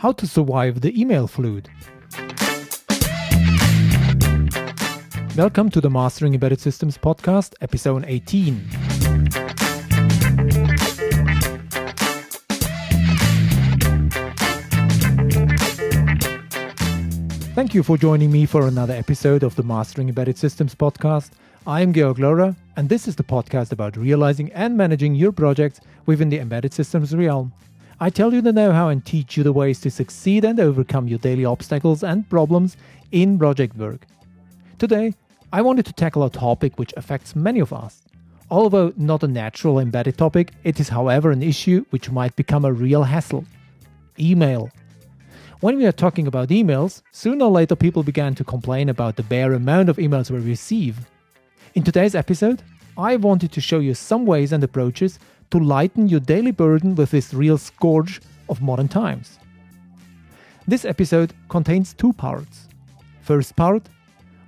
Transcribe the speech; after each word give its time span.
How 0.00 0.12
to 0.12 0.26
survive 0.26 0.80
the 0.80 1.00
email 1.00 1.26
flood. 1.26 1.68
Welcome 5.36 5.70
to 5.70 5.80
the 5.80 5.88
Mastering 5.90 6.34
Embedded 6.34 6.60
Systems 6.60 6.98
podcast, 6.98 7.54
episode 7.60 8.04
18. 8.06 8.60
Thank 17.54 17.72
you 17.72 17.82
for 17.84 17.96
joining 17.96 18.32
me 18.32 18.46
for 18.46 18.66
another 18.66 18.94
episode 18.94 19.44
of 19.44 19.54
the 19.54 19.62
Mastering 19.62 20.08
Embedded 20.08 20.36
Systems 20.36 20.74
podcast. 20.74 21.30
I 21.66 21.80
am 21.80 21.92
Georg 21.94 22.16
Lohrer, 22.18 22.56
and 22.76 22.88
this 22.88 23.06
is 23.06 23.14
the 23.16 23.22
podcast 23.22 23.70
about 23.70 23.96
realizing 23.96 24.52
and 24.52 24.76
managing 24.76 25.14
your 25.14 25.30
projects 25.32 25.80
within 26.04 26.28
the 26.28 26.40
embedded 26.40 26.74
systems 26.74 27.14
realm. 27.14 27.52
I 28.00 28.10
tell 28.10 28.34
you 28.34 28.40
the 28.40 28.52
know 28.52 28.72
how 28.72 28.88
and 28.88 29.04
teach 29.04 29.36
you 29.36 29.44
the 29.44 29.52
ways 29.52 29.80
to 29.80 29.90
succeed 29.90 30.44
and 30.44 30.58
overcome 30.58 31.06
your 31.06 31.20
daily 31.20 31.44
obstacles 31.44 32.02
and 32.02 32.28
problems 32.28 32.76
in 33.12 33.38
project 33.38 33.76
work. 33.76 34.06
Today, 34.78 35.14
I 35.52 35.62
wanted 35.62 35.86
to 35.86 35.92
tackle 35.92 36.24
a 36.24 36.30
topic 36.30 36.76
which 36.76 36.92
affects 36.96 37.36
many 37.36 37.60
of 37.60 37.72
us. 37.72 38.02
Although 38.50 38.92
not 38.96 39.22
a 39.22 39.28
natural 39.28 39.78
embedded 39.78 40.18
topic, 40.18 40.52
it 40.64 40.80
is, 40.80 40.88
however, 40.88 41.30
an 41.30 41.42
issue 41.42 41.84
which 41.90 42.10
might 42.10 42.34
become 42.34 42.64
a 42.64 42.72
real 42.72 43.04
hassle 43.04 43.44
email. 44.18 44.70
When 45.60 45.76
we 45.76 45.86
are 45.86 45.92
talking 45.92 46.26
about 46.26 46.48
emails, 46.48 47.02
sooner 47.12 47.44
or 47.44 47.50
later 47.50 47.76
people 47.76 48.02
began 48.02 48.34
to 48.34 48.44
complain 48.44 48.88
about 48.88 49.16
the 49.16 49.22
bare 49.22 49.52
amount 49.52 49.88
of 49.88 49.96
emails 49.96 50.30
we 50.30 50.40
receive. 50.40 50.98
In 51.74 51.84
today's 51.84 52.14
episode, 52.14 52.62
I 52.96 53.16
wanted 53.16 53.50
to 53.52 53.60
show 53.60 53.80
you 53.80 53.94
some 53.94 54.24
ways 54.24 54.52
and 54.52 54.62
approaches 54.62 55.18
to 55.50 55.58
lighten 55.58 56.08
your 56.08 56.20
daily 56.20 56.52
burden 56.52 56.94
with 56.94 57.10
this 57.10 57.34
real 57.34 57.58
scourge 57.58 58.20
of 58.48 58.62
modern 58.62 58.88
times. 58.88 59.38
This 60.66 60.84
episode 60.84 61.34
contains 61.48 61.92
two 61.92 62.12
parts. 62.12 62.68
First 63.20 63.56
part, 63.56 63.82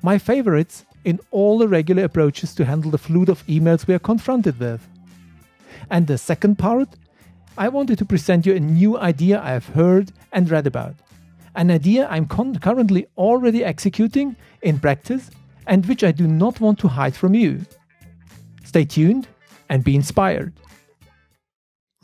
my 0.02 0.18
favorites 0.18 0.84
in 1.04 1.18
all 1.30 1.58
the 1.58 1.68
regular 1.68 2.04
approaches 2.04 2.54
to 2.54 2.64
handle 2.64 2.90
the 2.90 2.98
flood 2.98 3.28
of 3.28 3.46
emails 3.46 3.86
we 3.86 3.94
are 3.94 3.98
confronted 3.98 4.58
with. 4.60 4.86
And 5.90 6.06
the 6.06 6.18
second 6.18 6.56
part, 6.56 6.88
I 7.58 7.68
wanted 7.68 7.98
to 7.98 8.04
present 8.04 8.46
you 8.46 8.54
a 8.54 8.60
new 8.60 8.98
idea 8.98 9.40
I 9.40 9.50
have 9.50 9.66
heard 9.66 10.12
and 10.32 10.48
read 10.50 10.66
about. 10.66 10.94
An 11.54 11.70
idea 11.70 12.06
I'm 12.08 12.26
con- 12.26 12.58
currently 12.58 13.06
already 13.16 13.64
executing 13.64 14.36
in 14.62 14.78
practice 14.78 15.30
and 15.66 15.84
which 15.86 16.04
I 16.04 16.12
do 16.12 16.26
not 16.26 16.60
want 16.60 16.78
to 16.80 16.88
hide 16.88 17.16
from 17.16 17.34
you. 17.34 17.64
Stay 18.76 18.84
tuned 18.84 19.26
and 19.70 19.82
be 19.82 19.96
inspired. 19.96 20.52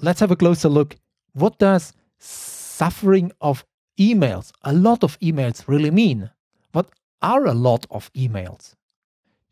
Let's 0.01 0.21
have 0.21 0.31
a 0.31 0.37
closer 0.37 0.71
look. 0.71 0.97
What 1.35 1.59
does 1.59 1.93
suffering 2.19 3.31
of 3.43 3.63
emails, 4.01 4.53
a 4.63 4.73
lot 4.73 5.05
of 5.05 5.21
emails, 5.21 5.69
really 5.69 5.91
mean? 5.91 6.31
What 6.73 6.89
are 7.21 7.45
a 7.45 7.53
lot 7.53 7.85
of 7.91 8.11
emails? 8.15 8.75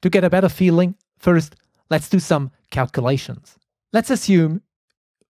To 0.01 0.09
get 0.09 0.25
a 0.25 0.31
better 0.31 0.49
feeling, 0.49 0.95
first, 1.19 1.57
let's 1.91 2.09
do 2.09 2.21
some 2.21 2.53
calculations. 2.71 3.59
Let's 3.93 4.09
assume 4.09 4.63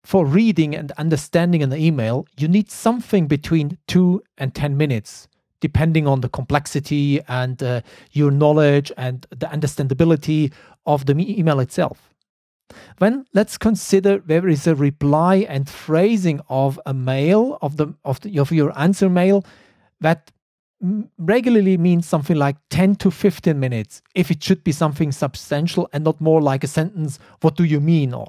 for 0.05 0.25
reading 0.25 0.77
and 0.77 0.93
understanding 0.93 1.61
an 1.61 1.73
email, 1.73 2.25
you 2.39 2.47
need 2.47 2.71
something 2.71 3.27
between 3.27 3.79
2 3.89 4.23
and 4.39 4.55
10 4.55 4.77
minutes 4.77 5.27
depending 5.61 6.07
on 6.07 6.21
the 6.23 6.29
complexity 6.29 7.21
and 7.29 7.63
uh, 7.63 7.81
your 8.13 8.31
knowledge 8.31 8.91
and 8.97 9.27
the 9.31 9.47
understandability 9.47 10.53
of 10.87 11.07
the 11.07 11.15
email 11.39 11.61
itself. 11.61 12.15
Then 12.99 13.25
let's 13.35 13.59
consider 13.59 14.19
there 14.19 14.49
is 14.49 14.67
a 14.67 14.75
reply 14.75 15.47
and 15.49 15.69
phrasing 15.69 16.41
of 16.49 16.79
a 16.87 16.95
mail 16.95 17.59
of 17.63 17.77
the 17.77 17.95
of, 18.05 18.21
the, 18.21 18.39
of 18.39 18.53
your 18.53 18.79
answer 18.79 19.09
mail 19.09 19.45
that 20.01 20.31
regularly 21.19 21.77
means 21.77 22.07
something 22.07 22.37
like 22.37 22.57
10 22.71 22.95
to 22.97 23.11
15 23.11 23.59
minutes 23.59 24.01
if 24.15 24.31
it 24.31 24.43
should 24.43 24.65
be 24.65 24.73
something 24.73 25.13
substantial 25.13 25.89
and 25.93 26.05
not 26.05 26.21
more 26.23 26.41
like 26.41 26.65
a 26.65 26.67
sentence 26.67 27.19
what 27.43 27.55
do 27.55 27.65
you 27.65 27.81
mean 27.81 28.15
or 28.15 28.29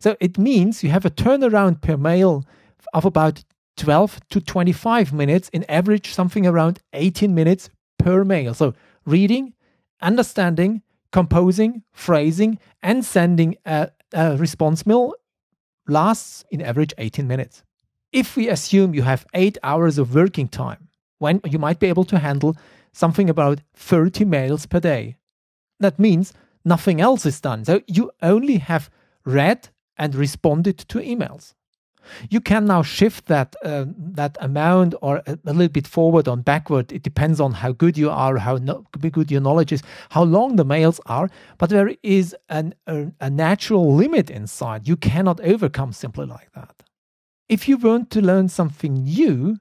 so 0.00 0.16
it 0.18 0.38
means 0.38 0.82
you 0.82 0.90
have 0.90 1.04
a 1.04 1.10
turnaround 1.10 1.80
per 1.80 1.96
mail 1.96 2.44
of 2.92 3.04
about 3.04 3.44
12 3.76 4.20
to 4.30 4.40
25 4.40 5.12
minutes, 5.12 5.48
in 5.50 5.64
average, 5.64 6.12
something 6.12 6.46
around 6.46 6.80
18 6.92 7.34
minutes 7.34 7.70
per 7.98 8.24
mail. 8.24 8.54
So, 8.54 8.74
reading, 9.06 9.54
understanding, 10.00 10.82
composing, 11.12 11.82
phrasing, 11.92 12.58
and 12.82 13.04
sending 13.04 13.56
a, 13.64 13.90
a 14.12 14.36
response 14.36 14.86
mail 14.86 15.14
lasts 15.86 16.44
in 16.50 16.60
average 16.62 16.94
18 16.98 17.26
minutes. 17.26 17.62
If 18.12 18.36
we 18.36 18.48
assume 18.48 18.94
you 18.94 19.02
have 19.02 19.26
eight 19.34 19.58
hours 19.62 19.98
of 19.98 20.14
working 20.14 20.48
time, 20.48 20.88
when 21.18 21.40
you 21.48 21.58
might 21.58 21.78
be 21.78 21.86
able 21.86 22.04
to 22.04 22.18
handle 22.18 22.56
something 22.92 23.30
about 23.30 23.60
30 23.74 24.24
mails 24.24 24.66
per 24.66 24.80
day, 24.80 25.16
that 25.80 25.98
means 25.98 26.32
nothing 26.64 27.00
else 27.00 27.24
is 27.24 27.40
done. 27.40 27.64
So 27.64 27.80
you 27.86 28.10
only 28.20 28.58
have 28.58 28.90
read 29.24 29.68
and 29.96 30.14
responded 30.14 30.78
to 30.78 30.98
emails. 30.98 31.54
You 32.30 32.40
can 32.40 32.66
now 32.66 32.82
shift 32.82 33.26
that 33.26 33.56
uh, 33.64 33.86
that 33.96 34.36
amount 34.40 34.94
or 35.02 35.22
a, 35.26 35.38
a, 35.46 35.52
little 35.52 35.68
bit 35.68 35.86
forward 35.86 36.28
or 36.28 36.36
backward. 36.36 36.92
It 36.92 37.02
depends 37.02 37.40
on 37.40 37.52
how 37.52 37.72
good 37.72 37.96
you 37.98 38.10
are, 38.10 38.38
how 38.38 38.56
no, 38.56 38.86
good 38.98 39.30
your 39.30 39.40
knowledge 39.40 39.72
is, 39.72 39.82
how 40.10 40.22
long 40.22 40.56
the 40.56 40.64
mails 40.64 41.00
are. 41.06 41.30
But 41.58 41.70
there 41.70 41.94
is 42.02 42.34
an, 42.48 42.74
a, 42.86 43.12
a 43.20 43.30
natural 43.30 43.94
limit 43.94 44.30
inside. 44.30 44.88
You 44.88 44.96
cannot 44.96 45.40
overcome 45.40 45.92
simply 45.92 46.26
like 46.26 46.52
that. 46.52 46.82
If 47.48 47.68
you 47.68 47.76
want 47.76 48.10
to 48.10 48.20
learn 48.20 48.48
something 48.48 49.04
new, 49.04 49.58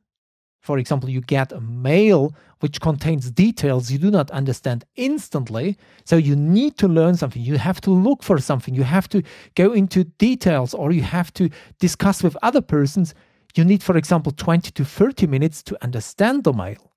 for 0.61 0.77
example, 0.77 1.09
you 1.09 1.21
get 1.21 1.51
a 1.51 1.59
mail 1.59 2.35
which 2.59 2.79
contains 2.79 3.31
details 3.31 3.91
you 3.91 3.97
do 3.97 4.11
not 4.11 4.29
understand 4.29 4.85
instantly. 4.95 5.75
So 6.05 6.15
you 6.15 6.35
need 6.35 6.77
to 6.77 6.87
learn 6.87 7.17
something. 7.17 7.41
You 7.41 7.57
have 7.57 7.81
to 7.81 7.89
look 7.89 8.21
for 8.21 8.37
something. 8.37 8.75
You 8.75 8.83
have 8.83 9.09
to 9.09 9.23
go 9.55 9.73
into 9.73 10.03
details 10.03 10.75
or 10.75 10.91
you 10.91 11.01
have 11.01 11.33
to 11.33 11.49
discuss 11.79 12.21
with 12.21 12.37
other 12.43 12.61
persons. 12.61 13.15
You 13.55 13.65
need, 13.65 13.81
for 13.81 13.97
example, 13.97 14.31
20 14.31 14.69
to 14.71 14.85
30 14.85 15.25
minutes 15.25 15.63
to 15.63 15.83
understand 15.83 16.43
the 16.43 16.53
mail. 16.53 16.91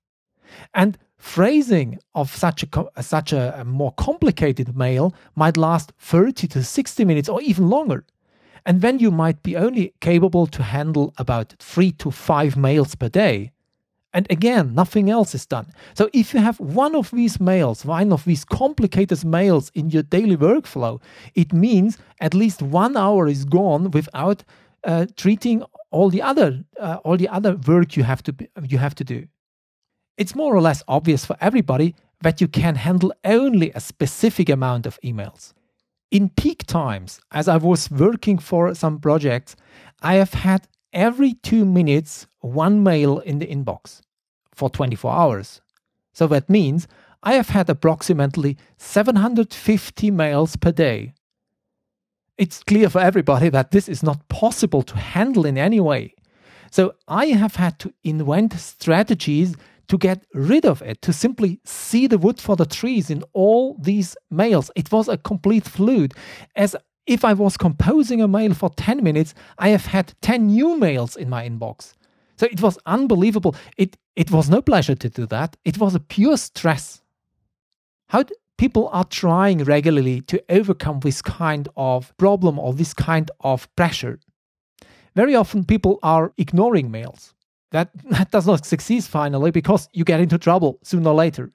And 0.75 0.99
phrasing 1.17 1.97
of 2.13 2.33
such 2.33 2.63
a, 2.63 2.67
uh, 2.79 3.01
such 3.01 3.33
a, 3.33 3.61
a 3.61 3.65
more 3.65 3.93
complicated 3.93 4.77
mail 4.77 5.15
might 5.35 5.57
last 5.57 5.91
30 5.97 6.47
to 6.49 6.63
60 6.63 7.03
minutes 7.03 7.27
or 7.27 7.41
even 7.41 7.67
longer. 7.67 8.05
And 8.63 8.81
then 8.81 8.99
you 8.99 9.09
might 9.09 9.41
be 9.41 9.55
only 9.55 9.93
capable 10.01 10.45
to 10.47 10.61
handle 10.61 11.15
about 11.17 11.55
three 11.59 11.91
to 11.93 12.11
five 12.11 12.55
mails 12.55 12.93
per 12.93 13.09
day. 13.09 13.51
And 14.15 14.25
again, 14.29 14.73
nothing 14.73 15.09
else 15.09 15.35
is 15.35 15.45
done. 15.45 15.67
So 15.93 16.09
if 16.13 16.33
you 16.33 16.39
have 16.39 16.57
one 16.61 16.95
of 16.95 17.11
these 17.11 17.37
mails, 17.41 17.83
one 17.83 18.13
of 18.13 18.23
these 18.23 18.45
complicated 18.45 19.25
mails 19.25 19.69
in 19.75 19.89
your 19.89 20.03
daily 20.03 20.37
workflow, 20.37 21.01
it 21.35 21.51
means 21.51 21.97
at 22.21 22.33
least 22.33 22.61
one 22.61 22.95
hour 22.95 23.27
is 23.27 23.43
gone 23.43 23.91
without 23.91 24.45
uh, 24.85 25.05
treating 25.17 25.63
all 25.91 26.09
the 26.09 26.21
other 26.21 26.63
uh, 26.79 26.97
all 27.03 27.17
the 27.17 27.27
other 27.27 27.57
work 27.67 27.97
you 27.97 28.03
have 28.03 28.23
to 28.23 28.33
you 28.63 28.77
have 28.77 28.95
to 28.95 29.03
do. 29.03 29.27
It's 30.17 30.33
more 30.33 30.55
or 30.55 30.61
less 30.61 30.81
obvious 30.87 31.25
for 31.25 31.35
everybody 31.41 31.93
that 32.21 32.39
you 32.39 32.47
can 32.47 32.75
handle 32.75 33.11
only 33.25 33.71
a 33.71 33.81
specific 33.81 34.47
amount 34.47 34.85
of 34.85 34.97
emails. 35.03 35.53
In 36.09 36.29
peak 36.29 36.65
times, 36.65 37.19
as 37.31 37.49
I 37.49 37.57
was 37.57 37.91
working 37.91 38.37
for 38.37 38.73
some 38.75 38.99
projects, 38.99 39.57
I 40.01 40.15
have 40.15 40.33
had 40.33 40.69
every 40.93 41.33
two 41.33 41.65
minutes 41.65 42.27
one 42.45 42.83
mail 42.83 43.19
in 43.19 43.39
the 43.39 43.47
inbox 43.47 44.01
for 44.53 44.69
24 44.69 45.11
hours. 45.11 45.61
So 46.13 46.27
that 46.27 46.49
means 46.49 46.87
I 47.23 47.33
have 47.33 47.49
had 47.49 47.69
approximately 47.69 48.57
750 48.77 50.11
mails 50.11 50.55
per 50.55 50.71
day. 50.71 51.13
It's 52.37 52.63
clear 52.63 52.89
for 52.89 52.99
everybody 52.99 53.49
that 53.49 53.71
this 53.71 53.89
is 53.89 54.03
not 54.03 54.27
possible 54.29 54.83
to 54.83 54.97
handle 54.97 55.45
in 55.45 55.57
any 55.57 55.79
way. 55.79 56.13
So 56.71 56.95
I 57.07 57.27
have 57.27 57.55
had 57.55 57.79
to 57.79 57.93
invent 58.03 58.53
strategies 58.53 59.55
to 59.87 59.97
get 59.97 60.25
rid 60.33 60.65
of 60.65 60.81
it, 60.81 61.01
to 61.03 61.13
simply 61.13 61.59
see 61.63 62.07
the 62.07 62.17
wood 62.17 62.41
for 62.41 62.55
the 62.55 62.65
trees 62.65 63.09
in 63.09 63.23
all 63.33 63.77
these 63.79 64.17
mails. 64.29 64.71
It 64.75 64.91
was 64.91 65.07
a 65.07 65.17
complete 65.17 65.65
flood. 65.65 66.13
As 66.55 66.75
if 67.07 67.23
I 67.23 67.33
was 67.33 67.55
composing 67.55 68.21
a 68.21 68.27
mail 68.27 68.53
for 68.53 68.69
10 68.69 69.03
minutes, 69.03 69.33
I 69.57 69.69
have 69.69 69.85
had 69.85 70.13
10 70.21 70.47
new 70.47 70.77
mails 70.77 71.15
in 71.15 71.29
my 71.29 71.47
inbox. 71.47 71.93
So 72.37 72.47
it 72.51 72.61
was 72.61 72.77
unbelievable. 72.85 73.55
It 73.77 73.97
it 74.15 74.31
was 74.31 74.49
no 74.49 74.61
pleasure 74.61 74.95
to 74.95 75.09
do 75.09 75.25
that. 75.27 75.57
It 75.65 75.77
was 75.77 75.95
a 75.95 75.99
pure 75.99 76.37
stress. 76.37 77.01
How 78.09 78.23
d- 78.23 78.35
people 78.57 78.89
are 78.91 79.03
trying 79.05 79.63
regularly 79.63 80.21
to 80.21 80.43
overcome 80.49 80.99
this 80.99 81.21
kind 81.21 81.67
of 81.75 82.15
problem 82.17 82.59
or 82.59 82.73
this 82.73 82.93
kind 82.93 83.29
of 83.41 83.73
pressure. 83.75 84.19
Very 85.15 85.35
often 85.35 85.63
people 85.63 85.99
are 86.03 86.33
ignoring 86.37 86.91
mails. 86.91 87.33
That, 87.71 87.89
that 88.09 88.31
does 88.31 88.47
not 88.47 88.65
succeed 88.65 89.03
finally 89.03 89.51
because 89.51 89.89
you 89.93 90.03
get 90.03 90.19
into 90.19 90.37
trouble 90.37 90.79
sooner 90.83 91.09
or 91.09 91.15
later. 91.15 91.51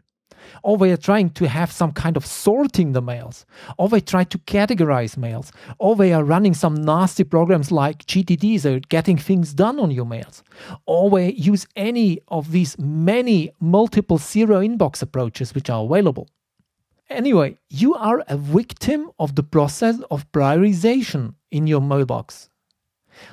Or 0.63 0.77
we 0.77 0.91
are 0.91 0.97
trying 0.97 1.31
to 1.31 1.49
have 1.49 1.73
some 1.73 1.93
kind 1.93 2.17
of 2.17 2.27
sorting 2.27 2.93
the 2.93 3.03
mails, 3.03 3.47
or 3.79 3.89
we 3.89 4.01
try 4.01 4.25
to 4.25 4.39
categorize 4.39 5.17
mails, 5.17 5.53
or 5.79 5.95
we 5.95 6.13
are 6.13 6.25
running 6.25 6.55
some 6.55 6.75
nasty 6.75 7.25
programs 7.25 7.71
like 7.71 8.05
GTD, 8.07 8.61
so 8.61 8.81
getting 8.89 9.17
things 9.17 9.55
done 9.55 9.79
on 9.79 9.91
your 9.91 10.07
mails, 10.07 10.43
or 10.87 11.11
we 11.11 11.33
use 11.33 11.67
any 11.77 12.21
of 12.29 12.53
these 12.53 12.79
many 12.79 13.51
multiple 13.61 14.19
zero 14.19 14.61
inbox 14.61 15.03
approaches 15.03 15.55
which 15.55 15.71
are 15.71 15.85
available. 15.85 16.29
Anyway, 17.09 17.59
you 17.69 17.95
are 17.95 18.23
a 18.29 18.37
victim 18.37 19.11
of 19.19 19.35
the 19.35 19.43
process 19.43 19.99
of 20.13 20.31
prioritization 20.31 21.35
in 21.51 21.67
your 21.67 21.81
mailbox. 21.81 22.49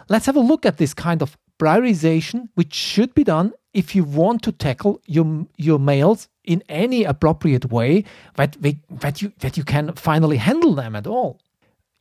Let's 0.09 0.25
have 0.25 0.35
a 0.35 0.39
look 0.39 0.65
at 0.65 0.77
this 0.77 0.95
kind 0.95 1.21
of 1.21 1.37
prioritization, 1.59 2.49
which 2.55 2.73
should 2.73 3.13
be 3.13 3.23
done 3.23 3.53
if 3.73 3.95
you 3.95 4.03
want 4.03 4.41
to 4.43 4.51
tackle 4.51 5.01
your, 5.05 5.45
your 5.57 5.77
mails 5.77 6.27
in 6.47 6.63
any 6.69 7.03
appropriate 7.03 7.65
way 7.69 8.03
that, 8.35 8.57
we, 8.61 8.79
that, 8.89 9.21
you, 9.21 9.31
that 9.39 9.57
you 9.57 9.63
can 9.63 9.93
finally 9.93 10.37
handle 10.37 10.73
them 10.73 10.95
at 10.95 11.05
all. 11.05 11.39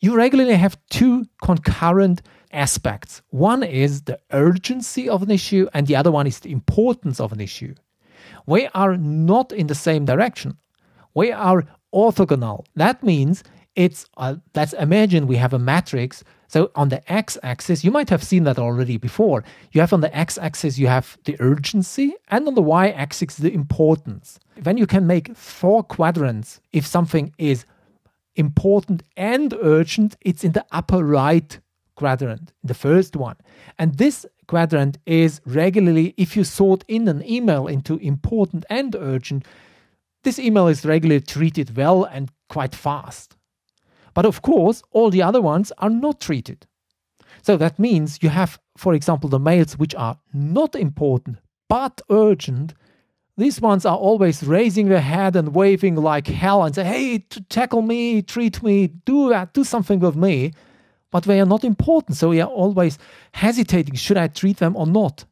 You 0.01 0.17
regularly 0.17 0.55
have 0.55 0.79
two 0.89 1.27
concurrent 1.43 2.23
aspects. 2.53 3.23
One 3.31 3.63
is 3.63 4.03
the 4.03 4.19
urgency 4.31 5.09
of 5.09 5.23
an 5.23 5.31
issue, 5.31 5.67
and 5.75 5.87
the 5.87 5.97
other 5.97 6.13
one 6.13 6.27
is 6.27 6.41
the 6.41 6.53
importance 6.53 7.21
of 7.21 7.33
an 7.33 7.41
issue. 7.41 7.75
We 8.47 8.69
are 8.69 8.97
not 8.97 9.53
in 9.53 9.67
the 9.67 9.75
same 9.75 10.05
direction. 10.05 10.57
We 11.15 11.33
are 11.33 11.65
orthogonal. 11.93 12.65
That 12.77 13.03
means 13.03 13.43
it's, 13.75 14.07
uh, 14.17 14.37
let's 14.55 14.75
imagine 14.75 15.27
we 15.27 15.37
have 15.37 15.53
a 15.53 15.59
matrix 15.59 16.23
so 16.49 16.71
on 16.75 16.89
the 16.89 17.13
x-axis, 17.13 17.85
you 17.85 17.91
might 17.91 18.11
have 18.11 18.23
seen 18.23 18.45
that 18.45 18.59
already 18.59 18.97
before. 18.97 19.45
You 19.73 19.81
have 19.81 19.93
on 19.93 20.01
the 20.01 20.17
x-axis, 20.17 20.79
you 20.79 20.87
have 20.87 21.19
the 21.25 21.37
urgency, 21.41 22.15
and 22.29 22.47
on 22.47 22.55
the 22.55 22.63
y-axis, 22.63 23.37
the 23.37 23.53
importance. 23.53 24.39
When 24.63 24.77
you 24.77 24.87
can 24.87 25.07
make 25.07 25.37
four 25.37 25.83
quadrants, 25.83 26.61
if 26.73 26.87
something 26.87 27.33
is 27.39 27.65
important 28.37 29.03
and 29.17 29.55
urgent, 29.61 30.17
it's 30.21 30.45
in 30.45 30.53
the 30.53 30.65
upper 30.71 31.05
right 31.05 31.59
quadrant, 31.97 32.53
the 32.63 32.75
first 32.75 33.17
one. 33.17 33.37
And 33.79 33.97
this 33.97 34.27
quadrant 34.47 34.99
is 35.07 35.41
regularly, 35.45 36.15
if 36.17 36.37
you 36.37 36.45
sort 36.45 36.85
in 36.87 37.09
an 37.09 37.29
email 37.29 37.67
into 37.67 37.97
important 37.99 38.65
and 38.71 38.95
urgent, 38.95 39.45
this 40.23 40.39
email 40.39 40.69
is 40.69 40.85
regularly 40.85 41.21
treated 41.21 41.77
well 41.77 42.05
and 42.05 42.31
quite 42.49 42.75
fast. 42.75 43.36
But 44.17 44.25
of 44.25 44.41
course, 44.41 44.83
all 44.93 45.11
the 45.11 45.23
other 45.23 45.43
ones 45.43 45.73
are 45.77 45.91
not 45.91 46.23
treated. 46.23 46.67
So 47.43 47.59
that 47.59 47.79
means 47.79 48.23
you 48.23 48.31
have, 48.31 48.59
for 48.75 48.95
example, 48.95 49.29
the 49.29 49.39
mails 49.39 49.79
which 49.79 49.95
are 49.95 50.19
not 50.33 50.75
important 50.75 51.37
but 51.69 52.01
urgent. 52.11 52.73
These 53.37 53.61
ones 53.61 53.85
are 53.85 53.97
always 53.97 54.43
raising 54.43 54.89
their 54.89 55.03
head 55.03 55.37
and 55.37 55.55
waving 55.55 55.97
like 55.97 56.29
hell 56.29 56.65
and 56.65 56.75
say, 56.75 56.85
hey, 56.85 57.19
tackle 57.51 57.83
me, 57.83 58.23
treat 58.23 58.63
me, 58.63 58.87
do 58.87 59.29
that, 59.29 59.53
do 59.53 59.65
something 59.65 60.01
with 60.01 60.17
me. 60.17 60.53
But 61.11 61.25
they 61.25 61.39
are 61.39 61.47
not 61.47 61.63
important. 61.63 62.17
So 62.17 62.31
we 62.31 62.41
are 62.41 62.49
always 62.49 62.99
hesitating 63.33 63.97
should 63.97 64.17
I 64.17 64.29
treat 64.29 64.57
them 64.57 64.77
or 64.77 64.87
not? 64.87 65.27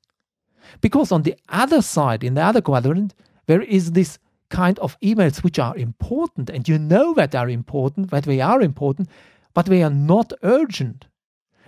Because 0.82 1.10
on 1.10 1.22
the 1.22 1.36
other 1.48 1.81
side, 1.81 2.22
in 2.22 2.34
the 2.34 2.42
other 2.42 2.60
quadrant, 2.60 3.14
there 3.46 3.62
is 3.62 3.92
this 3.92 4.19
kind 4.50 4.79
of 4.79 4.99
emails 5.00 5.43
which 5.43 5.58
are 5.58 5.76
important 5.76 6.50
and 6.50 6.69
you 6.69 6.79
know 6.79 7.14
that 7.14 7.32
they 7.32 7.38
are 7.38 7.49
important, 7.49 8.11
that 8.11 8.25
they 8.25 8.41
are 8.41 8.61
important, 8.61 9.08
but 9.52 9.67
they 9.67 9.82
are 9.82 9.91
not 9.91 10.32
urgent. 10.43 11.06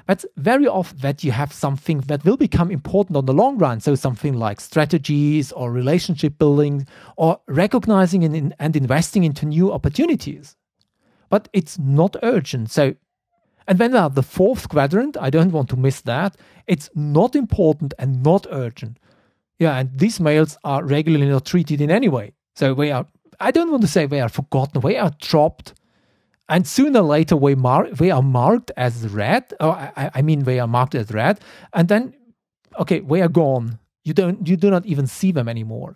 That's 0.07 0.25
very 0.37 0.69
often 0.69 0.99
that 0.99 1.25
you 1.25 1.33
have 1.33 1.53
something 1.53 1.99
that 2.03 2.25
will 2.25 2.37
become 2.37 2.71
important 2.71 3.17
on 3.17 3.27
the 3.27 3.35
long 3.35 3.59
run. 3.59 3.81
So 3.81 3.97
something 3.97 4.35
like 4.35 4.61
strategies 4.61 5.51
or 5.51 5.73
relationship 5.73 6.39
building 6.39 6.87
or 7.17 7.41
recognizing 7.49 8.23
and, 8.25 8.55
and 8.59 8.77
investing 8.77 9.25
into 9.25 9.47
new 9.47 9.73
opportunities. 9.73 10.57
But 11.29 11.49
it's 11.53 11.77
not 11.77 12.15
urgent. 12.23 12.71
So 12.71 12.95
and 13.69 13.79
then 13.79 13.95
uh, 13.95 14.09
the 14.09 14.23
fourth 14.23 14.69
quadrant, 14.69 15.17
I 15.17 15.31
don't 15.31 15.51
want 15.51 15.69
to 15.71 15.77
miss 15.77 16.01
that. 16.03 16.37
It's 16.67 16.89
not 16.95 17.35
important 17.35 17.95
and 17.99 18.23
not 18.23 18.47
urgent. 18.49 18.99
Yeah, 19.59 19.77
and 19.77 19.99
these 19.99 20.21
mails 20.21 20.57
are 20.63 20.85
regularly 20.85 21.29
not 21.29 21.47
treated 21.47 21.81
in 21.81 21.91
any 21.91 22.09
way. 22.09 22.35
So 22.57 22.73
we 22.73 22.91
are, 22.91 23.07
I 23.39 23.51
don't 23.51 23.71
want 23.71 23.83
to 23.83 23.89
say 23.89 24.07
we 24.07 24.21
are 24.21 24.29
forgotten, 24.29 24.81
we 24.81 24.97
are 24.97 25.13
dropped. 25.21 25.75
And 26.49 26.67
sooner 26.67 27.01
or 27.01 27.07
later 27.07 27.37
we, 27.37 27.55
mar- 27.55 27.89
we 27.99 28.11
are 28.11 28.23
marked 28.23 28.71
as 28.77 29.09
read. 29.09 29.53
Oh, 29.61 29.71
or 29.71 29.73
I, 29.75 30.11
I 30.15 30.23
mean 30.23 30.45
we 30.45 30.59
are 30.59 30.67
marked 30.67 30.95
as 30.95 31.11
read. 31.11 31.41
and 31.73 31.89
then, 31.89 32.15
okay, 32.79 33.01
we 33.01 33.21
are 33.21 33.29
gone. 33.29 33.79
You 34.05 34.15
don't, 34.15 34.47
you 34.49 34.57
do 34.57 34.71
not 34.71 34.87
even 34.87 35.07
see 35.07 35.33
them 35.33 35.49
anymore. 35.49 35.95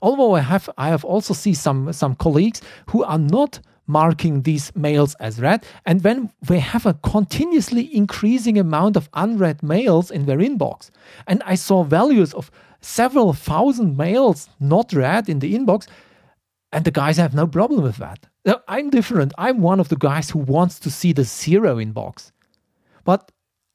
Although 0.00 0.34
I 0.34 0.40
have, 0.40 0.70
I 0.78 0.88
have 0.88 1.04
also 1.04 1.34
seen 1.34 1.54
some, 1.54 1.92
some 1.92 2.14
colleagues 2.14 2.62
who 2.90 3.04
are 3.04 3.18
not 3.18 3.60
marking 3.92 4.42
these 4.42 4.74
mails 4.74 5.14
as 5.20 5.40
read. 5.40 5.64
And 5.84 6.02
when 6.02 6.30
they 6.40 6.58
have 6.58 6.86
a 6.86 6.94
continuously 6.94 7.94
increasing 7.94 8.58
amount 8.58 8.96
of 8.96 9.08
unread 9.12 9.62
mails 9.62 10.10
in 10.10 10.26
their 10.26 10.38
inbox, 10.38 10.90
and 11.26 11.42
I 11.44 11.56
saw 11.56 11.84
values 11.84 12.32
of 12.34 12.50
several 12.80 13.32
thousand 13.32 13.96
mails 13.96 14.48
not 14.58 14.92
read 14.92 15.28
in 15.28 15.38
the 15.38 15.54
inbox, 15.54 15.86
and 16.72 16.84
the 16.84 16.90
guys 16.90 17.18
have 17.18 17.34
no 17.34 17.46
problem 17.46 17.82
with 17.82 17.98
that. 17.98 18.26
I'm 18.66 18.90
different. 18.90 19.32
I'm 19.38 19.60
one 19.60 19.78
of 19.78 19.88
the 19.88 19.96
guys 19.96 20.30
who 20.30 20.38
wants 20.38 20.80
to 20.80 20.90
see 20.90 21.12
the 21.12 21.24
zero 21.24 21.76
inbox. 21.76 22.32
But 23.04 23.30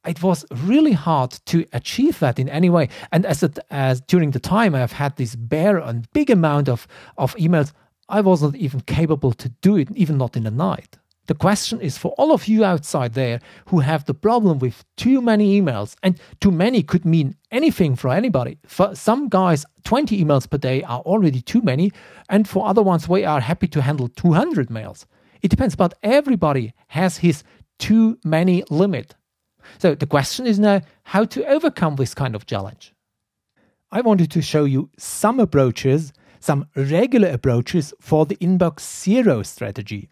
it 0.05 0.23
was 0.23 0.45
really 0.51 0.93
hard 0.93 1.31
to 1.45 1.65
achieve 1.73 2.19
that 2.19 2.39
in 2.39 2.49
any 2.49 2.69
way. 2.69 2.89
And 3.11 3.25
as, 3.25 3.43
it, 3.43 3.59
as 3.69 4.01
during 4.01 4.31
the 4.31 4.39
time 4.39 4.73
I 4.73 4.79
have 4.79 4.93
had 4.93 5.15
this 5.15 5.35
bare 5.35 5.77
and 5.77 6.11
big 6.13 6.29
amount 6.29 6.69
of, 6.69 6.87
of 7.17 7.35
emails, 7.35 7.71
I 8.09 8.21
wasn't 8.21 8.55
even 8.55 8.81
capable 8.81 9.33
to 9.33 9.49
do 9.61 9.75
it, 9.75 9.89
even 9.95 10.17
not 10.17 10.37
in 10.37 10.43
the 10.43 10.51
night. 10.51 10.97
The 11.27 11.35
question 11.35 11.81
is 11.81 11.97
for 11.97 12.13
all 12.17 12.31
of 12.31 12.47
you 12.47 12.63
outside 12.63 13.13
there 13.13 13.41
who 13.65 13.79
have 13.79 14.05
the 14.05 14.13
problem 14.13 14.59
with 14.59 14.85
too 14.95 15.21
many 15.21 15.59
emails, 15.59 15.95
and 16.01 16.19
too 16.39 16.51
many 16.51 16.83
could 16.83 17.03
mean 17.03 17.35
anything 17.51 17.97
for 17.97 18.11
anybody. 18.11 18.59
For 18.65 18.95
some 18.95 19.27
guys, 19.27 19.65
20 19.83 20.23
emails 20.23 20.49
per 20.49 20.57
day 20.57 20.83
are 20.83 21.01
already 21.01 21.41
too 21.41 21.61
many, 21.61 21.91
and 22.29 22.47
for 22.47 22.65
other 22.65 22.81
ones, 22.81 23.09
we 23.09 23.25
are 23.25 23.41
happy 23.41 23.67
to 23.67 23.81
handle 23.81 24.07
200 24.07 24.69
mails. 24.69 25.05
It 25.41 25.49
depends, 25.49 25.75
but 25.75 25.95
everybody 26.01 26.73
has 26.87 27.17
his 27.17 27.43
too 27.77 28.17
many 28.23 28.63
limit. 28.69 29.15
So 29.79 29.95
the 29.95 30.07
question 30.07 30.47
is 30.47 30.59
now 30.59 30.81
how 31.03 31.25
to 31.25 31.45
overcome 31.45 31.97
this 31.97 32.13
kind 32.13 32.35
of 32.35 32.45
challenge. 32.45 32.93
I 33.91 34.01
wanted 34.01 34.31
to 34.31 34.41
show 34.41 34.63
you 34.63 34.89
some 34.97 35.39
approaches, 35.41 36.13
some 36.39 36.67
regular 36.75 37.29
approaches 37.29 37.93
for 37.99 38.25
the 38.25 38.35
inbox 38.37 38.81
zero 38.81 39.43
strategy. 39.43 40.09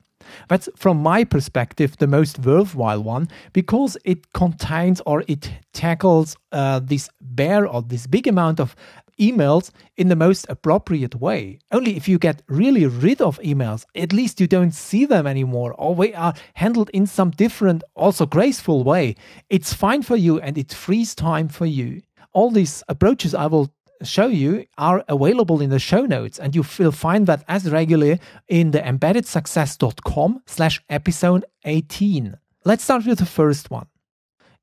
That's, 0.48 0.69
from 0.75 1.01
my 1.01 1.24
perspective, 1.24 1.98
the 1.98 2.07
most 2.07 2.39
worthwhile 2.39 3.04
one 3.04 3.27
because 3.54 3.98
it 4.06 4.33
contains 4.33 5.01
or 5.06 5.24
it 5.27 5.51
tackles 5.74 6.36
uh, 6.51 6.80
this 6.83 7.10
bare 7.22 7.68
or 7.68 7.81
this 7.81 8.07
big 8.07 8.27
amount 8.27 8.60
of 8.60 8.75
emails 9.19 9.72
in 9.96 10.10
the 10.10 10.15
most 10.15 10.46
appropriate 10.50 11.15
way. 11.15 11.60
Only 11.72 11.96
if 11.96 12.08
you 12.08 12.20
get 12.20 12.41
really 12.48 12.86
rid 12.86 13.22
of 13.22 13.39
emails, 13.39 13.86
at 13.96 14.12
least 14.12 14.41
you 14.41 14.48
don't 14.48 14.74
see 14.74 15.05
them 15.05 15.25
anymore, 15.25 15.74
or 15.77 15.96
they 15.96 16.13
are 16.13 16.34
handled 16.55 16.89
in 16.94 17.08
some 17.08 17.32
different, 17.32 17.84
also 17.96 18.25
graceful 18.25 18.84
way. 18.84 19.15
It's 19.50 19.74
fine 19.74 20.01
for 20.01 20.17
you 20.17 20.39
and 20.39 20.58
it 20.58 20.74
frees 20.74 21.15
time 21.15 21.48
for 21.48 21.65
you. 21.65 22.01
All 22.34 22.51
these 22.51 22.84
approaches 22.89 23.34
I 23.34 23.46
will 23.46 23.72
show 24.05 24.27
you 24.27 24.65
are 24.77 25.03
available 25.07 25.62
in 25.62 25.69
the 25.69 25.79
show 25.79 26.05
notes 26.05 26.39
and 26.39 26.55
you 26.55 26.63
will 26.79 26.91
find 26.91 27.27
that 27.27 27.43
as 27.47 27.69
regularly 27.69 28.19
in 28.47 28.71
the 28.71 28.79
embeddedsuccess.com 28.79 30.41
slash 30.45 30.81
episode 30.89 31.45
18 31.65 32.38
let's 32.63 32.83
start 32.83 33.05
with 33.05 33.19
the 33.19 33.25
first 33.25 33.69
one. 33.69 33.88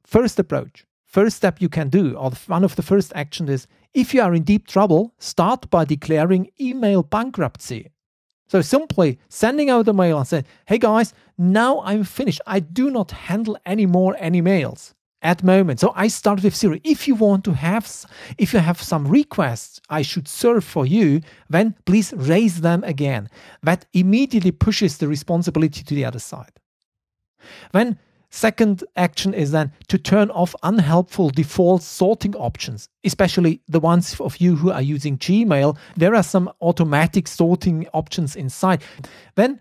First 0.05 0.39
approach. 0.39 0.85
First 1.07 1.37
step 1.37 1.61
you 1.61 1.69
can 1.69 1.89
do 1.89 2.15
or 2.17 2.31
one 2.47 2.65
of 2.65 2.77
the 2.77 2.83
first 2.83 3.13
actions 3.15 3.51
is 3.51 3.67
if 3.95 4.15
you 4.15 4.23
are 4.23 4.35
in 4.35 4.43
deep 4.43 4.67
trouble 4.67 5.15
start 5.19 5.69
by 5.71 5.85
declaring 5.85 6.51
email 6.61 7.03
bankruptcy. 7.03 7.91
So 8.49 8.61
simply 8.61 9.19
sending 9.29 9.71
out 9.71 9.89
a 9.89 9.93
mail 9.93 10.19
and 10.19 10.27
saying 10.27 10.47
hey 10.67 10.79
guys 10.79 11.15
now 11.39 11.81
i'm 11.83 12.05
finished. 12.05 12.41
I 12.47 12.61
do 12.61 12.91
not 12.91 13.11
handle 13.11 13.59
any 13.65 13.87
more 13.87 14.17
any 14.19 14.41
mails 14.41 14.95
at 15.23 15.39
the 15.39 15.47
moment. 15.47 15.81
So 15.81 15.93
I 15.95 16.09
start 16.09 16.43
with 16.43 16.55
zero. 16.55 16.79
If 16.85 17.07
you 17.07 17.15
want 17.15 17.45
to 17.45 17.53
have, 17.53 17.91
if 18.39 18.53
you 18.53 18.59
have 18.59 18.83
some 18.83 19.07
requests 19.07 19.81
I 19.89 20.03
should 20.03 20.29
serve 20.29 20.65
for 20.65 20.85
you, 20.85 21.21
then 21.49 21.77
please 21.87 22.13
raise 22.17 22.61
them 22.61 22.85
again. 22.85 23.29
That 23.63 23.87
immediately 23.93 24.53
pushes 24.53 24.99
the 24.99 25.09
responsibility 25.09 25.83
to 25.85 25.95
the 25.95 26.05
other 26.05 26.19
side. 26.19 26.53
Then 27.73 27.99
second 28.31 28.83
action 28.97 29.35
is 29.35 29.53
then 29.53 29.73
to 29.89 29.99
turn 29.99 30.31
off 30.31 30.55
unhelpful 30.63 31.31
default 31.31 31.83
sorting 31.83 32.35
options, 32.35 32.89
especially 33.05 33.61
the 33.69 33.81
ones 33.81 34.19
of 34.21 34.39
you 34.39 34.57
who 34.57 34.71
are 34.71 34.83
using 34.83 35.19
Gmail. 35.19 35.77
There 35.97 36.15
are 36.15 36.23
some 36.23 36.51
automatic 36.61 37.29
sorting 37.29 37.87
options 37.93 38.35
inside. 38.37 38.83
Then 39.37 39.61